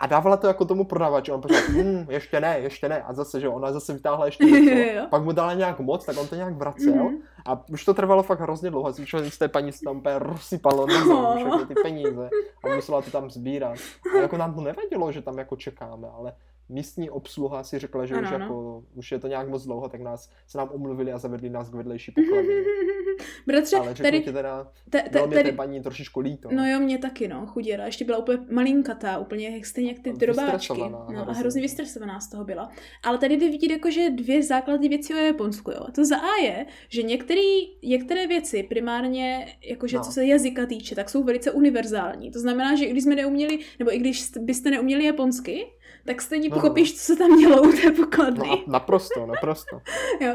[0.00, 3.02] a dávala to jako tomu prodavači, on pořád, hm, ještě ne, ještě ne.
[3.02, 6.28] A zase, že ona zase vytáhla ještě něco, pak mu dala nějak moc, tak on
[6.28, 6.92] to nějak vracel.
[6.92, 7.20] Mm-hmm.
[7.46, 10.86] a už to trvalo fakt hrozně dlouho, si člověk z té paní se tam rozsypalo
[10.86, 12.30] na zem, všechny ty peníze.
[12.64, 13.76] A musela to tam sbírat.
[14.14, 16.32] A jako nám to nevadilo, že tam jako čekáme, ale
[16.68, 20.00] místní obsluha si řekla, že ano, už, jako, už je to nějak moc dlouho, tak
[20.00, 22.54] nás, se nám omluvili a zavedli nás k vedlejší pokladně.
[23.46, 26.48] Bratře, Ale tady, ti teda, ta, ta, tady, té paní trošičku líto.
[26.52, 27.86] No jo, mě taky, no, chuděra.
[27.86, 30.80] Ještě byla úplně malinkatá, úplně stejně jak ty drobáčky.
[31.12, 32.70] No, a hrozně vystresovaná z toho byla.
[33.02, 35.86] Ale tady jde vidět jakože dvě základní věci o Japonsku, jo.
[35.94, 40.02] To za A je, že některý, některé věci primárně, jakože no.
[40.02, 42.30] co se jazyka týče, tak jsou velice univerzální.
[42.30, 45.66] To znamená, že i když jsme neuměli, nebo i když byste neuměli japonsky,
[46.08, 48.48] tak stejně no, pochopíš, co se tam dělo u té pokladny.
[48.48, 49.80] No, naprosto, naprosto.
[50.20, 50.34] jo.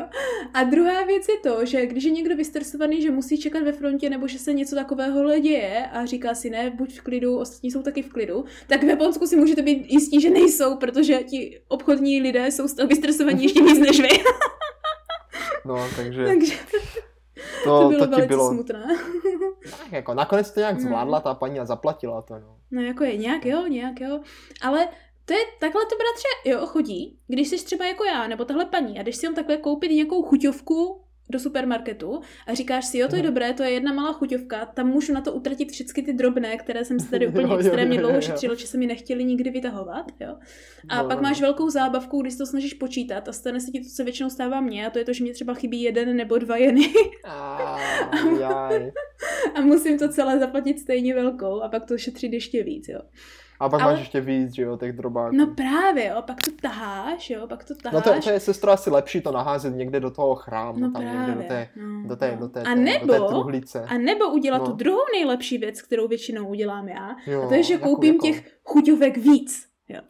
[0.54, 4.10] A druhá věc je to, že když je někdo vystresovaný, že musí čekat ve frontě
[4.10, 7.84] nebo že se něco takového děje a říká si ne, buď v klidu, ostatní jsou
[7.84, 12.22] taky v klidu, tak v Japonsku si můžete být jistí, že nejsou, protože ti obchodní
[12.22, 14.10] lidé jsou vystresovaní ještě víc než vy.
[15.66, 16.26] no, takže...
[16.26, 16.54] takže...
[17.64, 18.50] To, to bylo to velice bylo...
[18.50, 18.86] smutné.
[19.64, 22.58] tak, jako nakonec to nějak zvládla ta paní a zaplatila to, no.
[22.72, 24.20] No jako je, nějak jo, nějak jo.
[24.62, 24.88] Ale
[25.26, 29.00] to je, takhle to bratře, jo, chodí, když jsi třeba jako já, nebo tahle paní,
[29.00, 33.16] a když si jen takhle koupit nějakou chuťovku do supermarketu a říkáš si, jo, to
[33.16, 36.58] je dobré, to je jedna malá chuťovka, tam můžu na to utratit všechny ty drobné,
[36.58, 39.50] které jsem si tady úplně jo, extrémně jo, dlouho šetřil, že se mi nechtěli nikdy
[39.50, 40.38] vytahovat, jo.
[40.90, 41.24] A no, pak no.
[41.24, 44.62] máš velkou zábavku, když to snažíš počítat a stane se ti to, co většinou stává
[44.62, 46.94] mně, a to je to, že mě třeba chybí jeden nebo dva jeny.
[47.26, 47.78] a,
[49.56, 53.00] a musím to celé zaplatit stejně velkou a pak to šetřit ještě víc, jo.
[53.60, 53.92] A pak ale...
[53.92, 55.36] máš ještě víc, že jo, těch drobáků.
[55.36, 58.06] No právě, jo, pak to taháš, jo, pak to taháš.
[58.06, 61.02] No to, to je sestro asi lepší to naházet někde do toho chrámu, no tam
[61.02, 62.38] právě, někde do té, no, do té, no.
[62.38, 63.86] do té, a nebo, do té truhlice.
[63.90, 64.66] A nebo udělat no.
[64.66, 68.28] tu druhou nejlepší věc, kterou většinou udělám já, jo, a to je, že koupím jakou?
[68.28, 70.02] těch chuťovek víc, jo.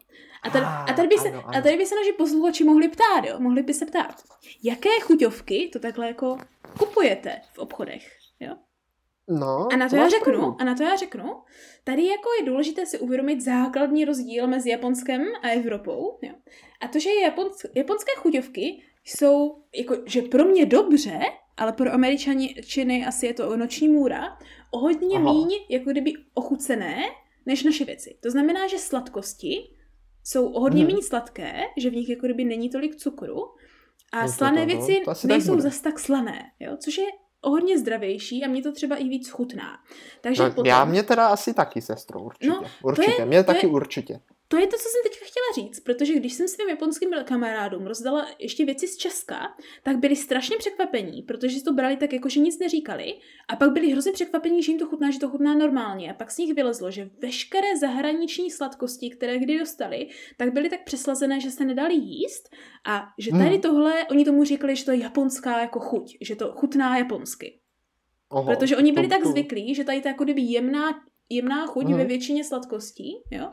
[0.42, 1.58] A tady, a tady, by, se, ano, ano.
[1.58, 3.36] a tady by se naši posluchači mohli ptát, jo?
[3.38, 4.22] Mohli by se ptát,
[4.62, 6.38] jaké chuťovky to takhle jako
[6.78, 8.08] kupujete v obchodech,
[8.40, 8.54] jo?
[9.28, 10.56] No, A na to to já řeknu, pravdu.
[10.60, 11.24] a na to já řeknu,
[11.84, 16.18] tady jako je důležité si uvědomit základní rozdíl mezi Japonskem a Evropou.
[16.22, 16.32] Jo.
[16.80, 21.20] A to, že Japonsk, japonské chuťovky jsou, jako, že pro mě dobře,
[21.56, 24.38] ale pro Američany asi je to noční můra,
[24.70, 25.32] o hodně Aha.
[25.32, 26.96] míň jako kdyby ochucené,
[27.46, 28.16] než naše věci.
[28.22, 29.70] To znamená, že sladkosti
[30.24, 30.92] jsou o hodně Mhm.
[30.92, 33.36] méně sladké, že v nich jako kdyby není tolik cukru
[34.12, 35.62] a No to- slané to- to- věci to asi tak nejsou bude.
[35.62, 36.76] zas tak slané, jo?
[36.76, 37.06] což je
[37.44, 39.78] o hodně zdravější a mě to třeba i víc chutná.
[40.20, 42.48] Takže No, potom, Já mě teda asi taky, sestro, určitě.
[42.48, 44.20] No, určitě, je- mě taky je- určitě.
[44.48, 48.26] To je to, co jsem teďka chtěla říct, protože když jsem svým japonským kamarádům rozdala
[48.38, 52.40] ještě věci z Česka, tak byli strašně překvapení, protože si to brali tak jako, že
[52.40, 53.14] nic neříkali
[53.48, 56.30] a pak byli hrozně překvapení, že jim to chutná, že to chutná normálně a pak
[56.30, 61.50] z nich vylezlo, že veškeré zahraniční sladkosti, které kdy dostali, tak byly tak přeslazené, že
[61.50, 62.48] se nedali jíst
[62.86, 63.60] a že tady Hmm.
[63.60, 67.60] tohle, oni tomu říkali, že to je japonská jako chuť, že to chutná japonsky.
[68.28, 71.96] Oho, Protože oni byli tak zvyklí, že tady to jako kdyby jemná, jemná chuť Mhm.
[71.98, 73.48] ve většině sladkostí, jo.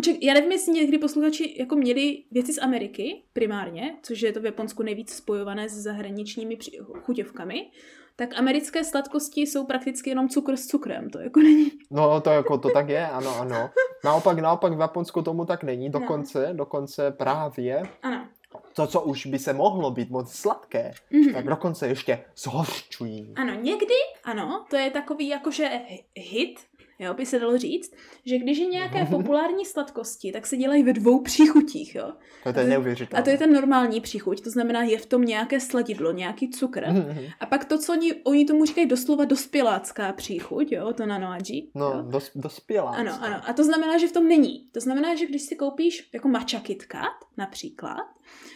[0.00, 4.40] Ček, já nevím, jestli někdy posluchači jako měli věci z Ameriky primárně, což je to
[4.40, 7.70] v Japonsku nejvíc spojované s zahraničními při- chuťovkami,
[8.16, 11.70] tak americké sladkosti jsou prakticky jenom cukr s cukrem, to jako není.
[11.90, 13.70] No to jako to tak je, ano, ano.
[14.04, 16.00] Naopak, naopak v Japonsku tomu tak není, No.
[16.00, 18.28] dokonce, dokonce právě Ano.
[18.74, 21.32] to, co už by se mohlo být moc sladké, Mhm.
[21.34, 23.32] tak dokonce ještě zhořčují.
[23.36, 26.60] Ano, někdy, ano, to je takový jakože hi- hit,
[27.02, 30.92] jo, by se dalo říct, že když je nějaké populární sladkosti, tak se dělají ve
[30.92, 32.12] dvou příchutích, jo.
[32.52, 33.20] To je neuvěřitelné.
[33.20, 36.86] A to je ten normální příchuť, to znamená, je v tom nějaké sladidlo, nějaký cukr.
[36.88, 37.24] Mhm.
[37.40, 41.70] A pak to, co oni, oni tomu říkají doslova dospělácká příchuť, jo, to nanoaji.
[41.74, 42.02] No, jo.
[42.02, 42.90] dos, dospělá.
[42.90, 43.40] Ano, ano.
[43.46, 44.68] A to znamená, že v tom není.
[44.72, 48.06] To znamená, že když si koupíš jako matcha KitKat, například,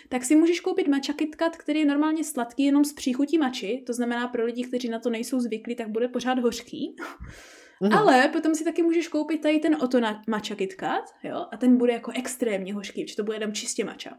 [0.08, 3.92] tak si můžeš koupit matcha KitKat, který je normálně sladký jenom z příchutí mači, to
[3.92, 6.96] znamená pro lidi, kteří na to nejsou zvyklí, tak bude pořád hořký.
[7.80, 7.92] Mhm.
[7.92, 11.76] Ale potom si taky můžeš koupit tady ten Oto na matcha KitKat, jo, a ten
[11.76, 14.10] bude jako extrémně hořký, protože to bude jenom čistě matcha.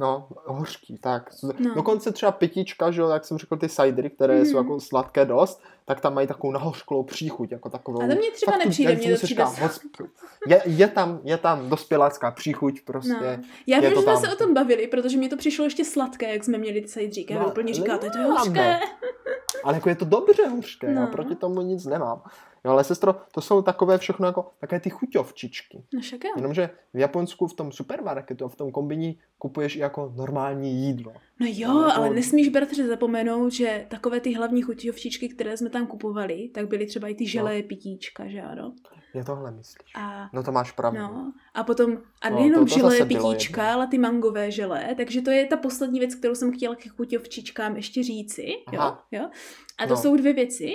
[0.00, 1.30] No, hořký, tak.
[1.60, 1.74] No.
[1.74, 4.46] Dokonce třeba pitíčka, že jo, jak jsem řekl, ty cidery, které Mhm.
[4.46, 8.02] jsou jako sladké dost, tak tam mají takovou nahořklou příchuť, jako takovou.
[8.02, 10.08] A to mně třeba fakt tu- nepřijde, mně to přijde- říká, hosp-
[10.48, 13.12] je, je, tam, je tam dospělácká příchuť prostě.
[13.38, 13.42] No.
[13.66, 16.44] Já vím, že jsme se o tom bavili, protože mi to přišlo ještě sladké, jak
[16.44, 17.34] jsme měli ty sajdříky.
[17.34, 18.38] No, úplně říkáte, to je nemáme.
[18.40, 18.78] hořké.
[19.64, 20.94] Ale jako je to dobře hořké, no.
[20.94, 21.00] No.
[21.00, 22.22] já proti tomu nic nemám.
[22.64, 25.82] Jo, ale sestro, to jsou takové všechno jako také ty chuťovčičky.
[25.94, 26.30] No však jo.
[26.36, 31.12] Jenomže v Japonsku v tom supermarketu a v tom kombini kupuješ i jako normální jídlo.
[31.40, 35.70] No jo, No, ale to- nesmíš bratře zapomenout, že takové ty hlavní chuťovčičky, které jsme
[35.70, 38.72] tam kupovali, tak byly třeba i ty želé pitíčka, že ano.
[39.14, 39.92] Je tohle myslíš?
[39.94, 40.98] A No to máš pravdu.
[41.00, 43.74] No, a potom, a No, nejenom to- to želé pitíčka, jedno.
[43.74, 47.76] ale ty mangové želé, takže to je ta poslední věc, kterou jsem chtěla k chuťovčičkám
[47.76, 49.06] ještě říci, jo, Aha.
[49.12, 49.28] jo.
[49.78, 49.96] A to No.
[50.00, 50.72] jsou dvě věci.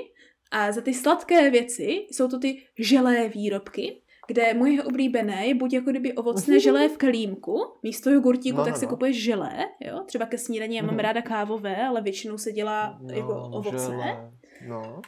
[0.52, 5.74] A za ty sladké věci jsou to ty želé výrobky, kde moje oblíbené je buď
[5.74, 8.90] jako kdyby ovocné želé v kelímku, místo jogurtíku, No, tak no, si no.
[8.90, 11.00] kupuješ želé, jo, třeba ke snídani, já mám Mhm.
[11.00, 13.80] ráda kávové, ale většinou se dělá jako ovocné.
[13.80, 14.32] želé.
[14.68, 15.02] No.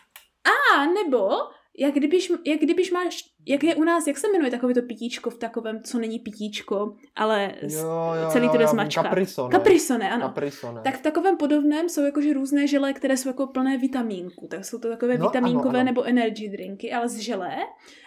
[0.45, 1.29] A nebo
[1.77, 5.29] jak kdybyš, jak kdybyš máš, jak je u nás, jak se jmenuje takové to pitíčko
[5.29, 7.79] v takovém, co není pitíčko, ale Jo,
[8.23, 9.05] jo, celý to jde jo, zmačkat.
[9.05, 9.51] Caprisone.
[9.57, 10.27] Caprisone, ano.
[10.27, 10.81] Caprisone.
[10.81, 14.47] Tak v takovém podobném jsou jakože různé želé, které jsou jako plné vitamínku.
[14.47, 15.85] Tak jsou to takové No, vitamínkové ano, ano.
[15.85, 17.55] nebo energy drinky, ale z želé.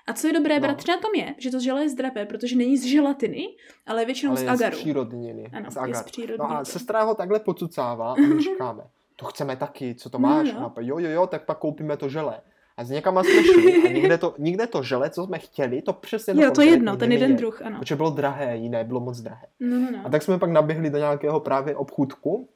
[0.06, 0.60] A co je dobré, No.
[0.60, 3.46] bratře, na tom je, že to želé je zdravé, protože není z želatiny,
[3.86, 4.76] ale většinou ale z je agaru.
[4.76, 5.50] z přírodniny.
[5.52, 6.04] Ano, z je z agaru.
[6.06, 6.48] přírodního.
[6.48, 8.82] No a sestra ho takhle pocucává a my říkáme,
[9.16, 10.46] to chceme taky, co to máš?
[10.48, 10.72] No, No, no.
[10.76, 10.82] no.
[10.82, 12.40] Jo, jo, jo, tak pak koupíme to želé.
[12.76, 15.92] A s někama jsme šli a nikde to, nikde to žele, co jsme chtěli, to
[15.92, 17.38] přesně Jo, to jedno, ten jeden neměli.
[17.38, 17.78] druh, ano.
[17.78, 19.46] Protože bylo drahé, jiné bylo moc drahé.
[19.60, 19.98] No, no, no.
[20.04, 22.48] A tak jsme pak naběhli do nějakého právě obchůdku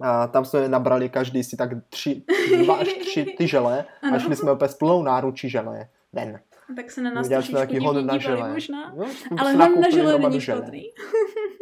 [0.00, 2.22] a tam jsme nabrali každý si tak tři,
[2.64, 4.18] dva až tři ty žele a Ano.
[4.20, 6.40] šli jsme opět s plnou náručí žele ven.
[6.76, 8.18] Tak se na nás jsme trošičku divně hon na
[8.52, 8.94] možná.
[8.96, 9.06] No,
[9.38, 10.82] Ale hon na žele není špatný.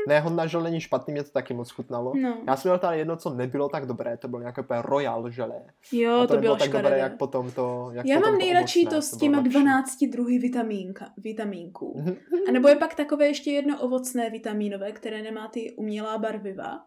[0.08, 2.12] Ne, hon na žele není špatný, mě to taky moc chutnalo.
[2.16, 2.36] No.
[2.46, 5.62] Já jsem měl tady jedno, co nebylo tak dobré, to bylo nějaké royal žele.
[5.92, 8.44] Jo, a to, to, bylo tak dobré, jak potom to jak Já potom mám to
[8.44, 9.50] nejradši ovocné, to s těma lepší.
[9.50, 11.94] 12 druhy vitamínka, vitamínků.
[11.96, 12.16] Mhm.
[12.48, 16.84] A nebo je pak takové ještě jedno ovocné vitamínové, které nemá ty umělá barviva.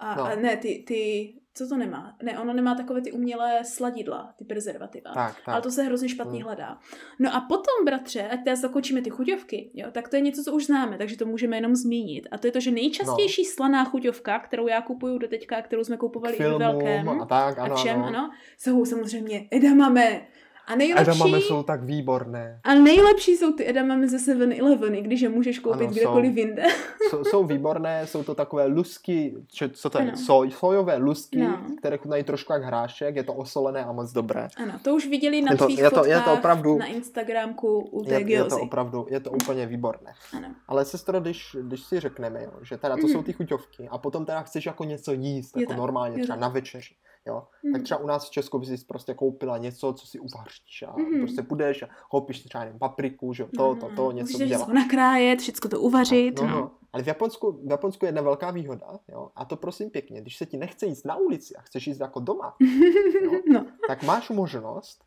[0.00, 0.22] A, No.
[0.22, 2.16] a ne, ty, ty, co to nemá?
[2.22, 5.10] Ne, ono nemá takové ty umělé sladidla, ty prezervativa.
[5.14, 5.48] Tak, tak.
[5.48, 6.42] Ale to se hrozně špatně Hmm.
[6.42, 6.78] hledá.
[7.18, 10.52] No a potom, bratře, ať teda zakončíme ty chuťovky, jo, tak to je něco, co
[10.52, 12.28] už známe, takže to můžeme jenom zmínit.
[12.30, 15.96] A to je to, že nejčastější slaná chuťovka, kterou já kupuju do teďka, kterou jsme
[15.96, 18.06] kupovali i v velkém, a tak, ano, a všem, ano.
[18.06, 20.26] ano, jsou samozřejmě edamame.
[20.66, 21.10] A nejlepší...
[21.10, 22.60] Edamame jsou tak výborné.
[22.64, 26.62] A nejlepší jsou ty edamame ze 7-Eleven, když je můžeš koupit ano, kdekoliv jinde.
[27.10, 29.34] jsou, jsou výborné, jsou to takové lusky,
[29.72, 31.58] co to je, soj, sojové lusky, no.
[31.78, 34.48] které chutnají trošku jak hrášek, je to osolené a moc dobré.
[34.56, 37.78] Ano, to už viděli na je to, tvých je to, je to opravdu, na Instagramku
[37.78, 40.12] u té je, je to opravdu, je to úplně výborné.
[40.36, 40.54] Ano.
[40.68, 43.12] Ale sestro, když, když si řekneme, jo, že teda to mm.
[43.12, 46.38] jsou ty chuťovky a potom teda chceš jako něco jíst, je jako tak, normálně, třeba
[46.38, 46.94] na večeři,
[47.26, 47.72] jo, mm.
[47.72, 50.96] tak třeba u nás v Česku by si prostě koupila něco, co si uvaříš a
[50.96, 51.18] mm.
[51.20, 54.68] prostě půjdeš a koupíš třeba jen papriku, že to, to, to, něco Můžeš dělat.
[54.68, 56.40] nakrájet, všechno to uvařit.
[56.40, 56.54] No, no.
[56.54, 56.70] no.
[56.92, 60.36] Ale v Japonsku, v Japonsku je jedna velká výhoda, jo, a to prosím pěkně, když
[60.36, 62.56] se ti nechce jít na ulici a chceš jít jako doma,
[63.24, 63.66] jo, no.
[63.88, 65.04] tak máš možnost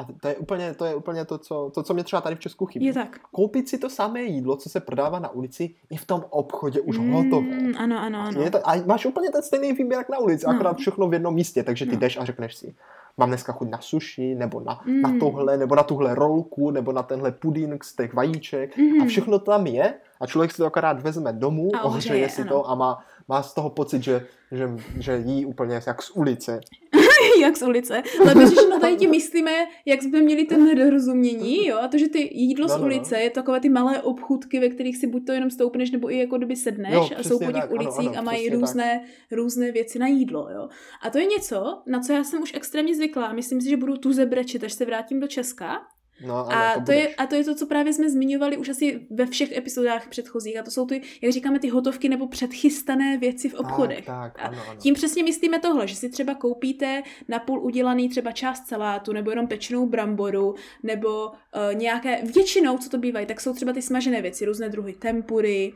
[0.00, 2.40] a to je úplně to, je úplně to, co, to, co mě třeba tady v
[2.40, 2.86] Česku chybí.
[2.86, 3.18] Je tak.
[3.32, 6.98] Koupit si to samé jídlo, co se prodává na ulici, i v tom obchodě už
[6.98, 7.56] mm, hotové.
[7.78, 8.46] Ano, ano, ano.
[8.46, 10.52] A, to, a máš úplně ten stejný výběr jak na ulici, no.
[10.52, 11.98] akorát všechno v jednom místě, takže ty no.
[11.98, 12.74] jdeš a řekneš si,
[13.16, 15.00] mám dneska chuť na sushi, nebo na, mm.
[15.00, 19.02] na tohle, nebo na tuhle rolku, nebo na tenhle puding z těch vajíček mm.
[19.02, 22.50] a všechno tam je a člověk si to akorát vezme domů, ohřeje si ano.
[22.50, 26.60] to a má, má z toho pocit, že, že, že jí úplně jak z ulice.
[27.40, 28.02] jak z ulice.
[28.20, 29.52] Ale že na tady ti myslíme,
[29.86, 33.20] jak jsme měli ten nedorozumění, jo, a to, že ty jídlo no, z ulice no.
[33.20, 36.36] je takové ty malé obchůdky, ve kterých si buď to jenom stoupneš, nebo i jako
[36.36, 39.72] kdyby sedneš jo, a jsou po těch tak, ulicích ano, ano, a mají různé, různé
[39.72, 40.68] věci na jídlo, jo.
[41.02, 43.32] A to je něco, na co já jsem už extrémně zvyklá.
[43.32, 45.80] Myslím si, že budu tu zebrečit, až se vrátím do Česka
[46.26, 48.68] No, ano, a, to, to je, a to je to, co právě jsme zmiňovali už
[48.68, 50.58] asi ve všech epizodách předchozích.
[50.58, 54.06] A to jsou ty, jak říkáme, ty hotovky nebo předchystané věci v obchodech.
[54.06, 54.80] Tak, tak, ano, ano.
[54.80, 59.46] tím přesně myslíme tohle, že si třeba koupíte napůl udělaný třeba část salátu, nebo jenom
[59.46, 64.44] pečenou bramboru, nebo uh, nějaké, většinou, co to bývají, tak jsou třeba ty smažené věci,
[64.44, 65.72] různé druhy tempury,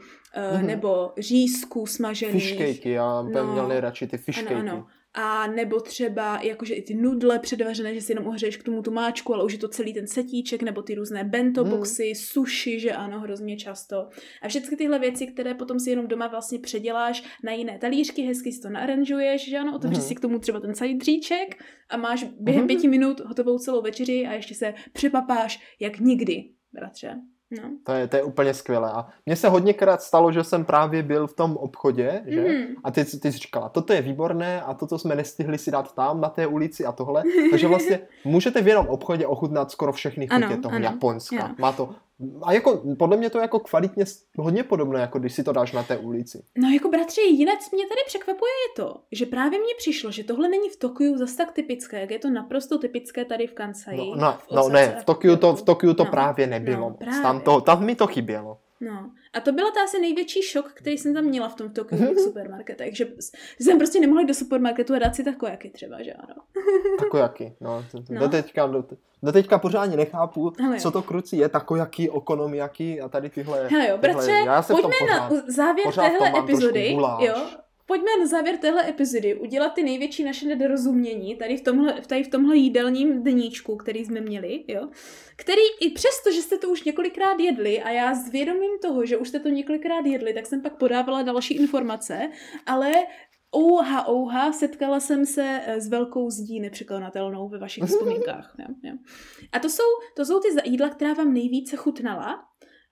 [0.52, 0.66] uh, mm.
[0.66, 2.58] nebo řízků smažených.
[2.58, 6.82] Fish já bych no, měl nejradši ty fish ano, ano a nebo třeba jakože i
[6.82, 9.68] ty nudle předvařené, že si jenom ohřeješ k tomu tu máčku, ale už je to
[9.68, 11.70] celý ten setíček, nebo ty různé bento hmm.
[11.70, 12.14] boxy, mm.
[12.14, 14.08] sushi, že ano, hrozně často.
[14.42, 18.52] A všechny tyhle věci, které potom si jenom doma vlastně předěláš na jiné talířky, hezky
[18.52, 20.08] si to naaranžuješ, že ano, otevřeš mm.
[20.08, 22.68] si k tomu třeba ten sajdříček a máš během mm.
[22.68, 27.14] pěti minut hotovou celou večeři a ještě se přepapáš jak nikdy, bratře.
[27.50, 27.62] No.
[27.84, 28.90] To, je, to je úplně skvělé.
[28.92, 32.40] A mně se hodněkrát stalo, že jsem právě byl v tom obchodě, že?
[32.40, 32.74] Mm.
[32.84, 36.20] A ty, ty jsi říkala, toto je výborné a toto jsme nestihli si dát tam
[36.20, 37.22] na té ulici a tohle.
[37.50, 40.84] Takže vlastně můžete v jednom obchodě ochutnat skoro všechny chutě toho ano.
[40.84, 41.36] Japonska.
[41.36, 41.54] Jo.
[41.58, 41.94] Má to
[42.42, 44.04] a jako, podle mě to jako kvalitně
[44.38, 46.44] hodně podobné, jako když si to dáš na té ulici.
[46.58, 50.48] No jako bratře, jinak mě tady překvapuje je to, že právě mně přišlo, že tohle
[50.48, 53.96] není v Tokiu zase tak typické, jak je to naprosto typické tady v Kansai.
[53.96, 56.88] No, no, v no ne, v Tokiu to, v Tokiu to no, právě nebylo.
[56.88, 57.22] No, právě.
[57.22, 58.58] Tam, to, tam mi to chybělo.
[58.84, 59.10] No.
[59.32, 62.24] A to byla ta asi největší šok, který jsem tam měla v tom Tokiu mm-hmm.
[62.24, 63.06] supermarketech, že
[63.60, 66.34] jsem prostě nemohla jít do supermarketu a dát si takojaky třeba, že ano.
[66.98, 67.84] takojaky, no.
[68.10, 68.20] no.
[69.22, 73.68] Do, teďka, pořádně nechápu, Hele, co to kruci je, takojaky, okonomiaky a tady tyhle.
[73.68, 77.34] Hele jo, bratře, pojďme pořád, na závěr téhle epizody, jo,
[77.86, 82.28] Pojďme na závěr téhle epizody udělat ty největší naše nedorozumění tady v tomhle, tady v
[82.28, 84.88] tomhle jídelním dníčku, který jsme měli, jo?
[85.36, 89.16] Který i přesto, že jste to už několikrát jedli a já s vědomím toho, že
[89.16, 92.30] už jste to několikrát jedli, tak jsem pak podávala další informace,
[92.66, 92.92] ale
[93.56, 98.54] ouha, ouha, setkala jsem se eh, s velkou zdí nepřekonatelnou ve vašich vzpomínkách.
[98.58, 98.92] Jo, jo.
[99.52, 99.82] A to jsou,
[100.16, 102.44] to jsou ty jídla, která vám nejvíce chutnala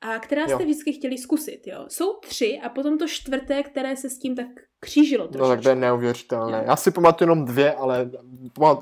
[0.02, 0.58] a která jste jo.
[0.58, 1.84] vždycky chtěli zkusit, jo.
[1.88, 4.46] Jsou tři a potom to čtvrté, které se s tím tak
[4.80, 5.48] křížilo trošičku.
[5.48, 6.58] No tak to je neuvěřitelné.
[6.58, 6.64] Jo.
[6.66, 8.10] Já si pamatuju jenom dvě, ale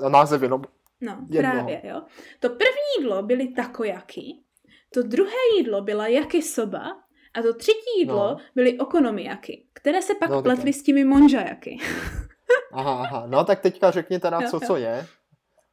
[0.09, 0.61] název jenom
[1.01, 1.53] No, jednoho.
[1.55, 2.01] právě, jo.
[2.39, 4.21] To první jídlo byly takojaky,
[4.93, 6.81] to druhé jídlo byla jakisoba
[7.33, 8.37] a to třetí jídlo no.
[8.55, 11.77] byly okonomiaky, které se pak no, pletly s těmi monžajaky.
[12.71, 13.23] aha, aha.
[13.27, 15.07] No tak teďka řekni teda, co, co je.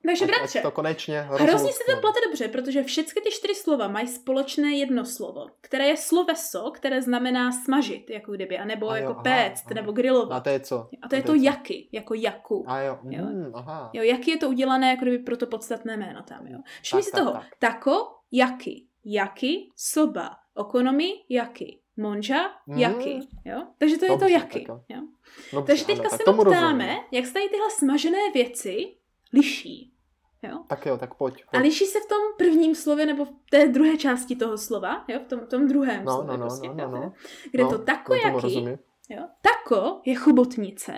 [0.02, 4.08] Takže bratře, to konečně hrozně se to plete dobře, protože všechny ty čtyři slova mají
[4.08, 9.12] společné jedno slovo, které je sloveso, které znamená smažit, jako kdyby, anebo a jo, jako
[9.12, 9.74] aha, péct, aha.
[9.74, 10.38] nebo grilovat.
[10.38, 10.88] A to je co?
[11.02, 12.64] A to je to, to jaky, jako jaku.
[12.68, 13.24] A jo, jo.
[13.24, 13.90] Mm, aha.
[13.92, 16.58] Jo, jaky je to udělané, jako kdyby pro to podstatné jméno tam, jo.
[16.82, 17.46] Všimni si toho, tak.
[17.58, 21.78] tako, jaky, jaky, soba, okonomi, jaky.
[22.00, 22.78] Monža, mm.
[22.78, 23.62] jaky, jo?
[23.78, 25.00] Takže to je Dobře, to jaky, jo?
[25.52, 27.04] Dobře, Takže teďka ano, se tak ptáme, rozumím.
[27.12, 28.94] jak se tady tyhle smažené věci
[29.32, 29.92] liší.
[30.42, 30.58] Jo?
[30.68, 31.48] Tak jo, tak pojď, pojď.
[31.52, 35.20] A liší se v tom prvním slově nebo v té druhé části toho slova, jo?
[35.20, 37.12] v tom, tom druhém no, slově, no, no, prostě, no, no, no.
[37.50, 38.64] kde no, to tako jaký,
[39.08, 39.22] jo?
[39.42, 40.94] tako je chobotnice,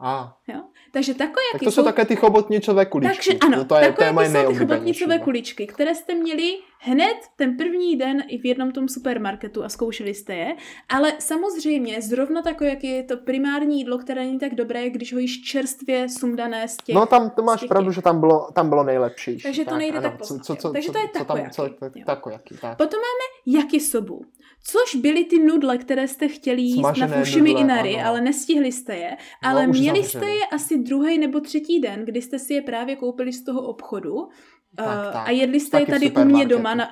[0.00, 0.36] a.
[0.48, 0.62] Jo?
[0.92, 3.16] Takže takojaky tak to jsou, také ty chobotničové kuličky.
[3.16, 7.56] Takže ano, to je, to je jsou ty chobotnicové kuličky, které jste měli hned ten
[7.56, 10.56] první den i v jednom tom supermarketu a zkoušeli jste je,
[10.88, 15.18] ale samozřejmě zrovna takové, jak je to primární jídlo, které není tak dobré, když ho
[15.18, 18.84] jíš čerstvě sundané z těch No tam to máš pravdu, že tam bylo, tam bylo
[18.84, 19.38] nejlepší.
[19.42, 21.08] Takže to tak, nejde ano, tak co, co, co, Takže to je.
[21.50, 22.78] Co, co, takojaký tak.
[22.78, 24.24] Potom máme yakisobu,
[24.64, 28.08] což byly ty nudle, které jste chtěli jíst Smažené na Fushimi Inari, ano.
[28.08, 29.16] ale nestihli jste je.
[29.42, 32.96] Ale no, měli jste je asi druhý nebo třetí den, kdy jste si je právě
[32.96, 34.28] koupili z toho obchodu
[34.76, 35.28] tak, eh, tak.
[35.28, 36.90] A jedli jste je tady u mě doma na,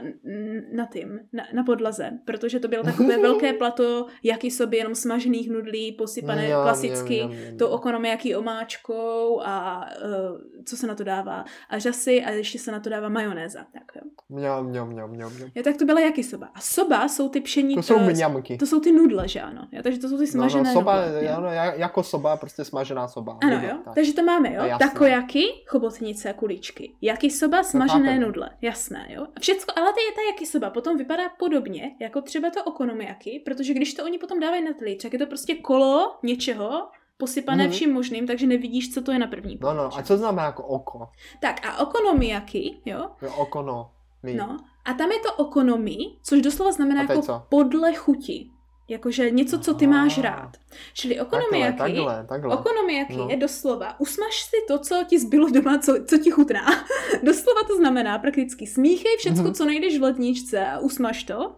[0.73, 5.51] na tým, na, na podlaze, protože to bylo takové velké plato, jaký sobě jenom smažených
[5.51, 7.57] nudlí, posypané jo, klasicky jo, jo, jo.
[7.59, 12.73] tou okonomijaký omáčkou a uh, co se na to dává, a žasy a ještě se
[12.73, 13.67] na to dává majonéza.
[13.73, 14.03] Tak, jo.
[14.29, 15.33] Mňam, mňam, mňam, mňam.
[15.55, 16.49] Jo, tak to byla jaký soba.
[16.55, 17.75] A soba jsou ty pšení...
[17.75, 18.57] To jsou mňamky.
[18.57, 19.69] To jsou ty nudle, že ano.
[19.73, 21.29] Jo, takže to jsou ty smažené no, no, soba, nudle.
[21.29, 23.39] Ano, jako soba, prostě smažená soba.
[23.43, 23.77] Ano, jo.
[23.85, 23.95] Tak.
[23.95, 24.63] Takže to máme, jo.
[24.79, 26.93] Takojaky, chobotnice, kuličky.
[27.01, 29.27] Jaký soba, smažené Jasné nudle, jasné, jo.
[29.41, 34.05] Všecko, ale ty, ta jakisoba potom vypadá podobně, jako třeba to okonomiaky, protože když to
[34.05, 37.71] oni potom dávají na talíř, tak je to prostě kolo něčeho, posypané mm-hmm.
[37.71, 39.77] vším možným, takže nevidíš, co to je na první pohled.
[39.77, 41.09] No, no, a co znamená jako oko?
[41.41, 43.11] Tak a okonomiaky, jo?
[43.23, 43.91] Jo, okono.
[44.23, 47.43] No, a tam je to okonomi, což doslova znamená jako co?
[47.49, 48.51] podle chuti.
[48.93, 50.57] Jakože něco, co ty máš rád.
[50.95, 53.29] Čili okonomiaky, takhle, takhle, okonomiaky no.
[53.31, 56.67] je doslova, usmaž si to, co ti zbylo doma, co, co ti chutná.
[57.23, 59.55] doslova to znamená prakticky smíchej všecko, mm-hmm.
[59.55, 61.57] co najdeš v ledničce a usmaž to.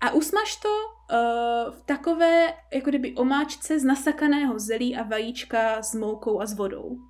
[0.00, 5.94] A usmaž to uh, v takové, jako kdyby omáčce z nasakaného zelí a vajíčka s
[5.94, 7.09] moukou a s vodou.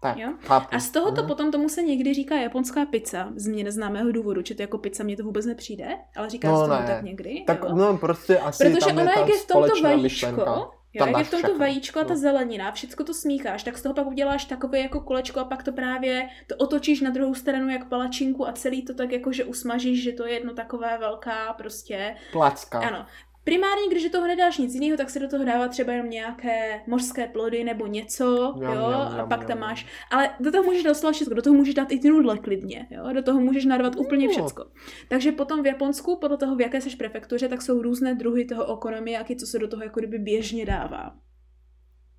[0.00, 0.28] Tak, jo?
[0.48, 1.28] A z tohoto hmm.
[1.28, 5.04] potom tomu se někdy říká japonská pizza, z mě neznámého důvodu, že to jako pizza
[5.04, 7.44] mně to vůbec nepřijde, ale říká no, se tomu tak někdy.
[7.46, 7.74] Tak jo?
[7.74, 10.70] no prostě asi Protože tam ono, je jak je v tomto vajíčko, myšlenka.
[10.94, 12.20] Jo, jak je v tomto vajíčko a ta no.
[12.20, 15.72] zelenina, všechno to smícháš, tak z toho pak uděláš takové jako kolečko a pak to
[15.72, 20.02] právě to otočíš na druhou stranu jak palačinku a celý to tak jako, že usmažíš,
[20.02, 22.16] že to je jedno takové velká prostě...
[22.32, 22.80] Placka.
[22.80, 23.06] Ano.
[23.48, 26.82] Primárně, když do toho nedáš nic jiného, tak se do toho dává třeba jenom nějaké
[26.86, 30.52] mořské plody nebo něco, jam, jo, jam, jam, a pak jam, tam máš, ale do
[30.52, 33.40] toho můžeš dát všechno, do toho můžeš dát i ty nudle klidně, jo, do toho
[33.40, 34.00] můžeš narvat no.
[34.00, 34.64] úplně všecko.
[35.08, 38.66] Takže potom v Japonsku, podle toho, v jaké seš prefektuře, tak jsou různé druhy toho
[38.66, 41.16] okonomiaky, co se do toho jako kdyby běžně dává.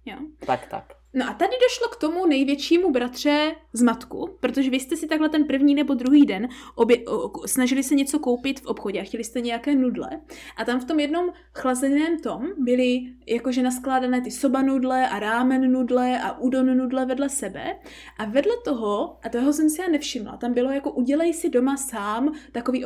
[0.05, 0.17] Jo.
[0.45, 0.99] Tak, tak.
[1.14, 5.30] No a tady došlo k tomu největšímu bratře z matku, protože vy jste si takhle
[5.30, 9.24] ten první nebo druhý den obě, o, snažili se něco koupit v obchodě a chtěli
[9.24, 10.10] jste nějaké nudle.
[10.57, 15.72] A tam v tom jednom chlazeném tom byly jakože naskládané ty soba nudle a rámen
[15.72, 17.76] nudle a udon nudle vedle sebe.
[18.18, 21.78] A vedle toho, a toho jsem si já nevšimla, tam bylo jako udělej si doma
[21.78, 22.86] sám takový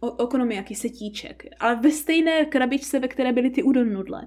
[0.00, 4.26] okonomijaký setíček, ale ve stejné krabičce, ve které byly ty udon nudle.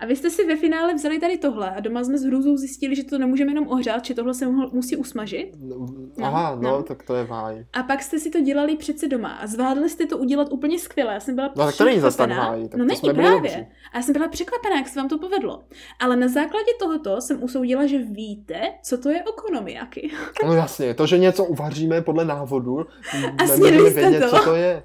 [0.00, 2.96] A vy jste si ve finále vzali tady tohle a doma jsme s hrůzou zjistili,
[2.96, 5.56] že to nemůžeme jenom ohřát, že tohle se musí usmažit.
[5.60, 5.76] No,
[6.18, 7.66] no, aha, no, no, tak to je váj.
[7.72, 11.14] A pak jste si to dělali přece doma a zvládli jste to udělat úplně skvěle.
[11.14, 12.68] Já jsem byla No tak to není zase tak váj.
[12.68, 13.66] Tak no není právě.
[13.92, 15.62] A já jsem byla překvapená, jak se vám to povedlo.
[15.98, 20.10] Ale na základě tohoto jsem usoudila, že víte, co to je okonomiaky.
[20.46, 22.78] No jasně, to, že něco uvaříme podle návodu,
[23.38, 23.56] a
[23.90, 24.36] vědět, to.
[24.36, 24.82] co to je.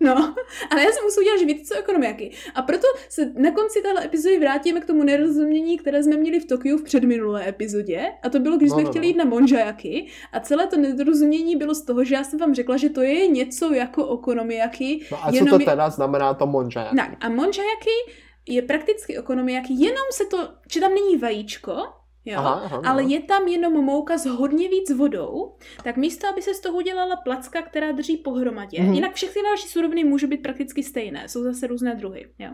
[0.00, 0.34] No,
[0.70, 2.30] ale já jsem usoudila, že víte, co ekonomiaky.
[2.54, 6.44] A proto se na konci téhle epizody vrátíme k tomu nerozumění, které jsme měli v
[6.44, 8.12] Tokiu v předminulé epizodě.
[8.22, 9.08] A to bylo, když no, jsme no, chtěli no.
[9.08, 10.06] jít na monjajaky.
[10.32, 13.26] A celé to nedorozumění bylo z toho, že já jsem vám řekla, že to je
[13.26, 15.00] něco jako okonomiaky.
[15.10, 16.96] No a co to teda znamená to monjajaky?
[16.96, 17.90] Tak, a monjajaky
[18.48, 21.76] je prakticky okonomiaky, jenom se to, že tam není vajíčko,
[22.24, 22.38] Jo?
[22.38, 26.54] Aha, aha, ale je tam jenom mouka s hodně víc vodou, tak místo, aby se
[26.54, 28.92] z toho udělala placka, která drží pohromadě, mm-hmm.
[28.92, 32.28] jinak všechny další suroviny můžou být prakticky stejné, jsou zase různé druhy.
[32.38, 32.50] Jo?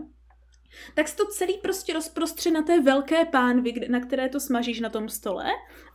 [0.94, 4.90] tak se to celý prostě rozprostře na té velké pánvi, na které to smažíš na
[4.90, 5.44] tom stole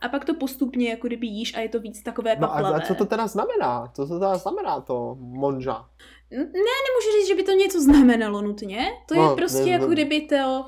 [0.00, 2.70] a pak to postupně jako kdyby jíš a je to víc takové paplavé.
[2.70, 3.92] No a co to teda znamená?
[3.94, 5.88] Co to teda znamená to monža?
[6.30, 8.86] Ne, nemůžu říct, že by to něco znamenalo nutně.
[9.08, 10.64] To no, je prostě ne, jako kdyby to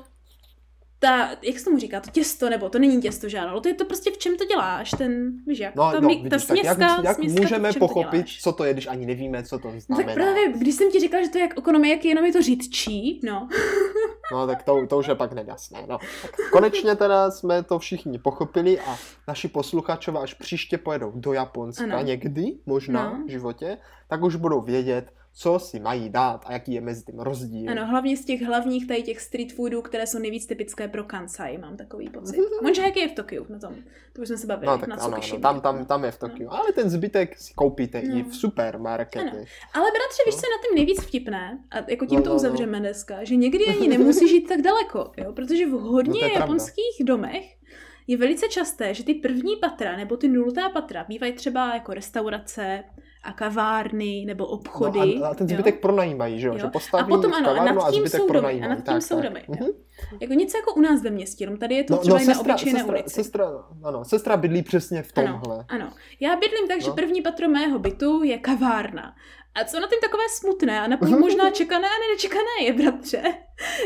[0.99, 3.85] ta, jak se tomu říká, to těsto, nebo to není těsto žádné, to je to
[3.85, 7.03] prostě v čem to děláš, ten, víš jak, no, ta, no, vidíš, ta směska, jak,
[7.03, 9.85] jak směska, můžeme pochopit, co to je, když ani nevíme, co to znamená.
[9.89, 12.41] No, tak právě, když jsem ti říkala, že to je jak jak jenom je to
[12.41, 13.47] řídčí, no.
[14.31, 15.97] no, tak to, to už je pak nejasné, no.
[16.21, 18.97] Tak konečně teda jsme to všichni pochopili a
[19.27, 22.01] naši posluchačové až příště pojedou do Japonska ano.
[22.03, 23.25] někdy, možná no.
[23.25, 23.77] v životě,
[24.07, 27.71] tak už budou vědět, co si mají dát a jaký je mezi tím rozdíl.
[27.71, 31.57] Ano, hlavně z těch hlavních tady těch street foodů, které jsou nejvíc typické pro Kansai,
[31.57, 32.37] mám takový pocit.
[32.63, 33.75] Možná jaký je v Tokiu na tom,
[34.13, 36.17] to už jsme se bavili, no, tak na ano, ano, tam, tam, tam je v
[36.17, 36.53] Tokiu, no.
[36.53, 38.17] ale ten zbytek si koupíte no.
[38.17, 39.33] i v supermarketech.
[39.33, 39.45] Ano.
[39.73, 41.59] Ale bratře, víš, co je na tím nejvíc vtipné?
[41.71, 42.35] A jako tím no, to no, no.
[42.35, 42.79] uzavřeme no.
[42.79, 45.33] dneska, že někdy ani nemusí žít tak daleko, jo?
[45.33, 47.15] protože v hodně no, japonských pravda.
[47.15, 47.55] domech
[48.07, 52.83] je velice časté, že ty první patra nebo ty nultá patra bývají třeba jako restaurace,
[53.23, 55.15] a kavárny nebo obchody.
[55.19, 55.81] No a, a ten zbytek jo?
[55.81, 56.57] pronajímají, že jo?
[56.57, 59.01] Že postaví a potom ano, a nad tím a jsou domy, a nad tím tak,
[59.01, 59.43] jsou domy.
[59.47, 59.59] Tak.
[59.59, 59.69] Mhm.
[60.19, 62.47] Jako něco jako u nás ve městě, jenom tady je to no, třeba no, sestra,
[62.47, 63.09] na obyčejné sestra, ulici.
[63.09, 63.45] Sestra,
[63.83, 65.55] ano, sestra bydlí přesně v tomhle.
[65.55, 65.93] Ano, ano.
[66.19, 66.85] Já bydlím tak, no.
[66.85, 69.15] že první patro mého bytu je kavárna.
[69.55, 73.23] A co na tím takové smutné a napůl možná čekané a nečekané je, bratře,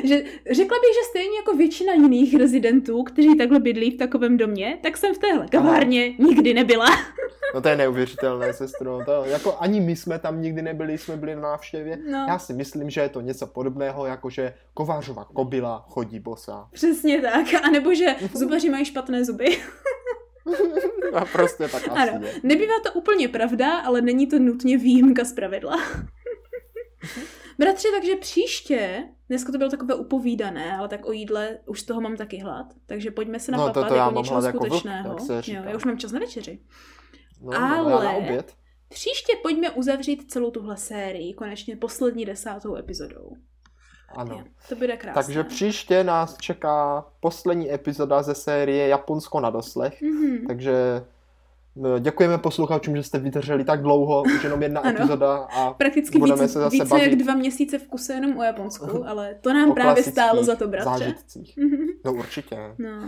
[0.03, 4.79] že řekla bych, že stejně jako většina jiných rezidentů, kteří takhle bydlí v takovém domě,
[4.83, 6.29] tak jsem v téhle kavárně Aha.
[6.29, 6.85] nikdy nebyla.
[7.53, 8.99] No to je neuvěřitelné, sestro.
[9.05, 11.97] To, jako ani my jsme tam nikdy nebyli, jsme byli na návštěvě.
[12.11, 12.25] No.
[12.27, 16.67] Já si myslím, že je to něco podobného, jako že kovářova kobila chodí bosa.
[16.71, 17.47] Přesně tak.
[17.63, 19.45] A nebo že zubaři mají špatné zuby.
[21.13, 22.27] A prostě tak asi ano.
[22.27, 22.33] Je.
[22.43, 25.77] Nebývá to úplně pravda, ale není to nutně výjimka z pravidla.
[27.59, 32.01] Bratři, takže příště, dneska to bylo takové upovídané, ale tak o jídle už z toho
[32.01, 35.09] mám taky hlad, takže pojďme se napapat no, to, to jako něčeho skutečného.
[35.09, 36.59] Jako vlk, jo, já už mám čas na večeři.
[37.41, 38.53] No, ale na oběd.
[38.89, 43.31] příště pojďme uzavřít celou tuhle sérii, konečně poslední desátou epizodou.
[44.15, 44.43] Ano.
[44.69, 45.23] To bude krásné.
[45.23, 50.01] Takže příště nás čeká poslední epizoda ze série Japonsko na doslech.
[50.01, 50.47] Mm-hmm.
[50.47, 51.03] Takže
[51.75, 56.41] no, děkujeme posluchačům, že jste vydrželi tak dlouho, už jenom jedna epizoda a Prakticky budeme
[56.41, 57.03] více, se zase více bavit.
[57.03, 60.67] jak dva měsíce v kuse jenom o Japonsku, ale to nám právě stálo za to,
[60.67, 60.89] bratře.
[60.89, 61.57] Zážitcích.
[61.57, 61.87] Mm-hmm.
[62.05, 62.57] No určitě.
[62.77, 63.07] No.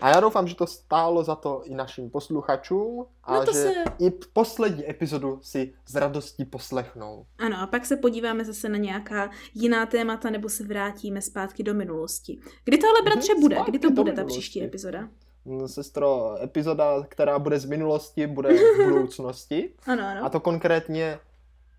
[0.00, 3.72] A já doufám, že to stálo za to i našim posluchačům a no že se...
[3.98, 7.26] i poslední epizodu si s radostí poslechnou.
[7.38, 11.74] Ano, a pak se podíváme zase na nějaká jiná témata nebo se vrátíme zpátky do
[11.74, 12.38] minulosti.
[12.64, 13.58] Kdy to ale, bratře, mhm, bude?
[13.66, 15.08] Kdy to bude ta příští epizoda?
[15.44, 19.70] Mm, sestro, epizoda, která bude z minulosti, bude v budoucnosti.
[19.86, 20.24] ano, ano.
[20.24, 21.18] A to konkrétně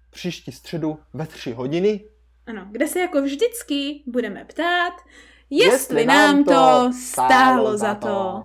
[0.09, 2.05] příští středu ve tři hodiny.
[2.47, 4.93] Ano, kde se jako vždycky budeme ptát,
[5.49, 8.43] jestli nám to stálo za to.